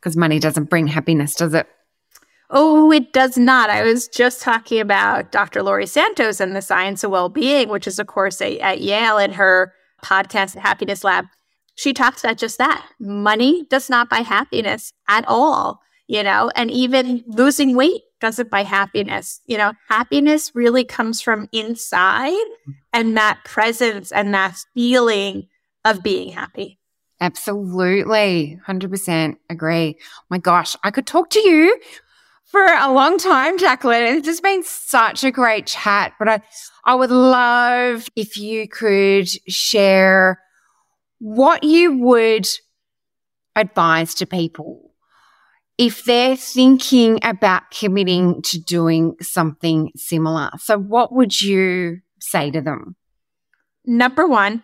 Because 0.00 0.16
money 0.16 0.38
doesn't 0.38 0.70
bring 0.70 0.86
happiness, 0.86 1.34
does 1.34 1.54
it? 1.54 1.66
Oh, 2.50 2.92
it 2.92 3.12
does 3.12 3.36
not. 3.36 3.68
I 3.68 3.82
was 3.82 4.06
just 4.06 4.42
talking 4.42 4.78
about 4.78 5.32
Dr. 5.32 5.62
Laurie 5.62 5.86
Santos 5.86 6.38
and 6.38 6.54
the 6.54 6.62
science 6.62 7.02
of 7.02 7.10
well-being, 7.10 7.68
which 7.68 7.88
is, 7.88 7.98
of 7.98 8.06
course, 8.06 8.40
a, 8.40 8.60
at 8.60 8.80
Yale 8.80 9.18
in 9.18 9.32
her 9.32 9.72
podcast, 10.04 10.56
Happiness 10.56 11.02
Lab, 11.02 11.24
she 11.74 11.92
talks 11.92 12.22
about 12.22 12.36
just 12.38 12.58
that. 12.58 12.86
Money 13.00 13.64
does 13.70 13.88
not 13.88 14.10
buy 14.10 14.18
happiness 14.18 14.92
at 15.08 15.24
all, 15.26 15.80
you 16.12 16.22
know, 16.22 16.50
and 16.54 16.70
even 16.70 17.24
losing 17.26 17.74
weight 17.74 18.02
doesn't 18.20 18.50
buy 18.50 18.64
happiness. 18.64 19.40
You 19.46 19.56
know, 19.56 19.72
happiness 19.88 20.52
really 20.54 20.84
comes 20.84 21.22
from 21.22 21.48
inside 21.52 22.36
and 22.92 23.16
that 23.16 23.40
presence 23.46 24.12
and 24.12 24.34
that 24.34 24.58
feeling 24.74 25.48
of 25.86 26.02
being 26.02 26.30
happy. 26.30 26.78
Absolutely. 27.18 28.60
100% 28.68 29.36
agree. 29.48 29.96
My 30.28 30.36
gosh, 30.36 30.76
I 30.84 30.90
could 30.90 31.06
talk 31.06 31.30
to 31.30 31.40
you 31.40 31.80
for 32.44 32.62
a 32.62 32.92
long 32.92 33.16
time, 33.16 33.56
Jacqueline. 33.56 34.02
It's 34.02 34.26
just 34.26 34.42
been 34.42 34.62
such 34.64 35.24
a 35.24 35.30
great 35.30 35.66
chat. 35.66 36.12
But 36.18 36.28
I, 36.28 36.42
I 36.84 36.94
would 36.94 37.10
love 37.10 38.06
if 38.16 38.36
you 38.36 38.68
could 38.68 39.30
share 39.50 40.42
what 41.20 41.64
you 41.64 41.96
would 41.96 42.46
advise 43.56 44.12
to 44.16 44.26
people 44.26 44.91
if 45.82 46.04
they're 46.04 46.36
thinking 46.36 47.18
about 47.24 47.72
committing 47.72 48.40
to 48.42 48.60
doing 48.60 49.16
something 49.20 49.90
similar. 49.96 50.48
So, 50.58 50.78
what 50.78 51.12
would 51.12 51.42
you 51.42 51.98
say 52.20 52.52
to 52.52 52.60
them? 52.60 52.94
Number 53.84 54.24
one, 54.28 54.62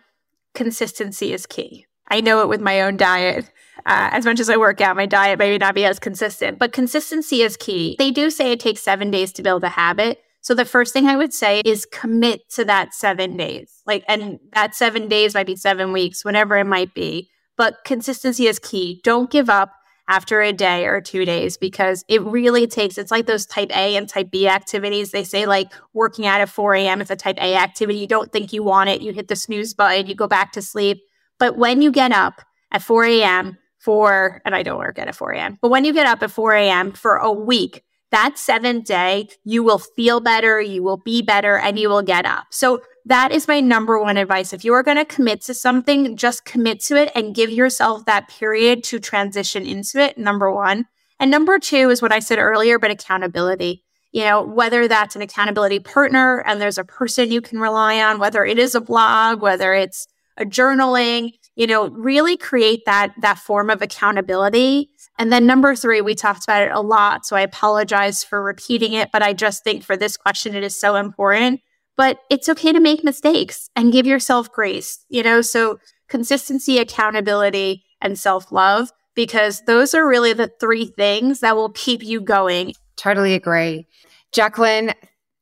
consistency 0.55 1.33
is 1.33 1.45
key. 1.45 1.85
I 2.07 2.21
know 2.21 2.41
it 2.41 2.47
with 2.47 2.61
my 2.61 2.81
own 2.81 2.95
diet. 2.95 3.51
Uh, 3.85 4.09
as 4.13 4.23
much 4.23 4.39
as 4.39 4.49
I 4.49 4.55
work 4.55 4.79
out, 4.79 4.95
my 4.95 5.05
diet 5.05 5.39
may 5.39 5.57
not 5.57 5.75
be 5.75 5.83
as 5.83 5.99
consistent, 5.99 6.57
but 6.57 6.71
consistency 6.71 7.41
is 7.41 7.57
key. 7.57 7.97
They 7.99 8.11
do 8.11 8.29
say 8.29 8.53
it 8.53 8.61
takes 8.61 8.81
seven 8.81 9.11
days 9.11 9.33
to 9.33 9.43
build 9.43 9.65
a 9.65 9.69
habit. 9.69 10.19
So 10.39 10.55
the 10.55 10.63
first 10.63 10.93
thing 10.93 11.07
I 11.07 11.17
would 11.17 11.33
say 11.33 11.61
is 11.65 11.85
commit 11.85 12.49
to 12.51 12.63
that 12.63 12.93
seven 12.93 13.35
days. 13.35 13.81
Like, 13.85 14.05
and 14.07 14.39
that 14.53 14.73
seven 14.73 15.09
days 15.09 15.33
might 15.33 15.47
be 15.47 15.57
seven 15.57 15.91
weeks, 15.91 16.23
whatever 16.23 16.55
it 16.57 16.65
might 16.65 16.93
be. 16.93 17.29
But 17.57 17.79
consistency 17.83 18.47
is 18.47 18.57
key. 18.57 19.01
Don't 19.03 19.29
give 19.29 19.49
up 19.49 19.73
after 20.09 20.41
a 20.41 20.51
day 20.51 20.87
or 20.87 20.99
two 20.99 21.23
days 21.23 21.55
because 21.55 22.03
it 22.07 22.21
really 22.23 22.65
takes 22.65 22.97
it's 22.97 23.11
like 23.11 23.27
those 23.27 23.45
type 23.45 23.69
A 23.69 23.95
and 23.95 24.09
type 24.09 24.31
B 24.31 24.47
activities. 24.47 25.11
They 25.11 25.23
say 25.23 25.45
like 25.45 25.71
working 25.93 26.25
out 26.25 26.41
at 26.41 26.49
4 26.49 26.73
a.m. 26.73 26.99
is 26.99 27.11
a 27.11 27.15
type 27.15 27.37
A 27.37 27.55
activity. 27.55 27.99
You 27.99 28.07
don't 28.07 28.33
think 28.33 28.51
you 28.51 28.63
want 28.63 28.89
it, 28.89 29.01
you 29.01 29.13
hit 29.13 29.27
the 29.27 29.35
snooze 29.35 29.73
button, 29.75 30.07
you 30.07 30.15
go 30.15 30.27
back 30.27 30.51
to 30.53 30.61
sleep. 30.63 31.03
But 31.37 31.57
when 31.57 31.81
you 31.83 31.91
get 31.91 32.11
up 32.11 32.41
at 32.71 32.81
4 32.81 33.05
a.m. 33.05 33.59
for 33.77 34.41
and 34.43 34.55
I 34.55 34.63
don't 34.63 34.79
work 34.79 34.97
at 34.97 35.15
4 35.15 35.31
a.m., 35.31 35.59
but 35.61 35.69
when 35.69 35.85
you 35.85 35.93
get 35.93 36.07
up 36.07 36.23
at 36.23 36.31
4 36.31 36.53
a.m. 36.53 36.91
for 36.91 37.17
a 37.17 37.31
week, 37.31 37.83
that 38.11 38.37
seventh 38.37 38.85
day, 38.85 39.29
you 39.43 39.63
will 39.63 39.79
feel 39.79 40.19
better, 40.19 40.59
you 40.59 40.83
will 40.83 40.97
be 40.97 41.21
better, 41.21 41.57
and 41.57 41.77
you 41.77 41.89
will 41.89 42.01
get 42.01 42.25
up. 42.25 42.47
So 42.51 42.81
that 43.05 43.31
is 43.31 43.47
my 43.47 43.59
number 43.59 43.99
one 43.99 44.17
advice. 44.17 44.53
If 44.53 44.63
you 44.63 44.73
are 44.73 44.83
going 44.83 44.97
to 44.97 45.05
commit 45.05 45.41
to 45.43 45.53
something, 45.53 46.15
just 46.15 46.45
commit 46.45 46.79
to 46.81 46.95
it 46.95 47.11
and 47.15 47.35
give 47.35 47.49
yourself 47.49 48.05
that 48.05 48.29
period 48.29 48.83
to 48.85 48.99
transition 48.99 49.65
into 49.65 49.99
it. 49.99 50.17
Number 50.17 50.51
one. 50.51 50.85
And 51.19 51.29
number 51.29 51.59
two 51.59 51.89
is 51.89 52.01
what 52.01 52.11
I 52.11 52.19
said 52.19 52.39
earlier, 52.39 52.79
but 52.79 52.91
accountability. 52.91 53.83
You 54.11 54.23
know, 54.23 54.41
whether 54.41 54.87
that's 54.87 55.15
an 55.15 55.21
accountability 55.21 55.79
partner 55.79 56.39
and 56.39 56.59
there's 56.59 56.77
a 56.77 56.83
person 56.83 57.31
you 57.31 57.41
can 57.41 57.59
rely 57.59 58.01
on, 58.01 58.19
whether 58.19 58.43
it 58.43 58.57
is 58.57 58.73
a 58.73 58.81
blog, 58.81 59.41
whether 59.41 59.73
it's 59.73 60.07
a 60.37 60.45
journaling, 60.45 61.33
you 61.55 61.67
know, 61.67 61.89
really 61.89 62.37
create 62.37 62.85
that 62.85 63.13
that 63.21 63.37
form 63.37 63.69
of 63.69 63.81
accountability. 63.81 64.88
And 65.19 65.33
then 65.33 65.45
number 65.45 65.75
3, 65.75 65.99
we 65.99 66.15
talked 66.15 66.45
about 66.45 66.63
it 66.63 66.71
a 66.71 66.79
lot, 66.79 67.25
so 67.25 67.35
I 67.35 67.41
apologize 67.41 68.23
for 68.23 68.41
repeating 68.41 68.93
it, 68.93 69.09
but 69.11 69.21
I 69.21 69.33
just 69.33 69.65
think 69.65 69.83
for 69.83 69.97
this 69.97 70.15
question 70.15 70.55
it 70.55 70.63
is 70.63 70.79
so 70.79 70.95
important. 70.95 71.59
But 71.97 72.19
it's 72.29 72.47
okay 72.47 72.71
to 72.71 72.79
make 72.79 73.03
mistakes 73.03 73.69
and 73.75 73.91
give 73.91 74.07
yourself 74.07 74.49
grace, 74.49 75.05
you 75.09 75.21
know? 75.21 75.41
So 75.41 75.79
consistency, 76.07 76.79
accountability, 76.79 77.83
and 77.99 78.17
self-love 78.17 78.91
because 79.13 79.61
those 79.67 79.93
are 79.93 80.07
really 80.07 80.31
the 80.31 80.49
three 80.61 80.85
things 80.85 81.41
that 81.41 81.57
will 81.57 81.71
keep 81.71 82.01
you 82.01 82.21
going. 82.21 82.73
Totally 82.95 83.33
agree. 83.33 83.87
Jacqueline, 84.31 84.93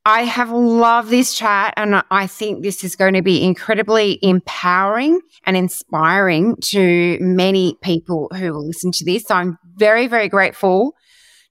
I 0.07 0.21
have 0.21 0.51
loved 0.51 1.09
this 1.09 1.33
chat 1.33 1.73
and 1.75 2.01
I 2.09 2.27
think 2.27 2.63
this 2.63 2.85
is 2.85 2.95
going 2.95 3.15
to 3.15 3.21
be 3.21 3.43
incredibly 3.43 4.17
empowering 4.21 5.19
and 5.45 5.57
inspiring 5.57 6.55
to 6.67 7.17
many 7.19 7.77
people 7.81 8.31
who 8.33 8.53
will 8.53 8.65
listen 8.65 8.93
to 8.93 9.03
this. 9.03 9.25
So 9.25 9.35
I'm 9.35 9.57
very, 9.75 10.07
very 10.07 10.29
grateful 10.29 10.95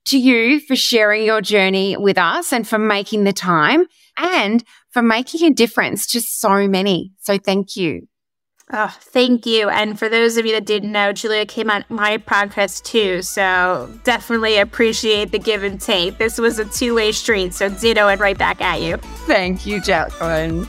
to 0.05 0.17
you 0.17 0.59
for 0.59 0.75
sharing 0.75 1.23
your 1.23 1.39
journey 1.39 1.97
with 1.97 2.17
us 2.17 2.51
and 2.51 2.67
for 2.67 2.79
making 2.79 3.25
the 3.25 3.31
time 3.31 3.85
and 4.17 4.63
for 4.89 5.03
making 5.03 5.47
a 5.47 5.53
difference 5.53 6.07
to 6.07 6.19
so 6.19 6.67
many. 6.67 7.11
So 7.19 7.37
thank 7.37 7.75
you. 7.75 8.07
Oh, 8.71 8.93
thank 8.99 9.45
you. 9.45 9.69
And 9.69 9.97
for 9.97 10.09
those 10.09 10.35
of 10.35 10.45
you 10.45 10.51
that 10.51 10.65
didn't 10.65 10.91
know, 10.91 11.13
Julia 11.13 11.45
came 11.45 11.69
on 11.69 11.85
my 11.87 12.17
podcast 12.17 12.83
too. 12.83 13.21
So 13.21 13.89
definitely 14.03 14.57
appreciate 14.57 15.31
the 15.31 15.39
give 15.39 15.63
and 15.63 15.79
take. 15.79 16.17
This 16.17 16.37
was 16.37 16.59
a 16.59 16.65
two 16.65 16.93
way 16.93 17.13
street. 17.13 17.53
So 17.53 17.69
ditto 17.69 18.09
and 18.09 18.19
right 18.19 18.37
back 18.37 18.59
at 18.59 18.81
you. 18.81 18.97
Thank 19.25 19.65
you, 19.65 19.81
Jacqueline. 19.81 20.67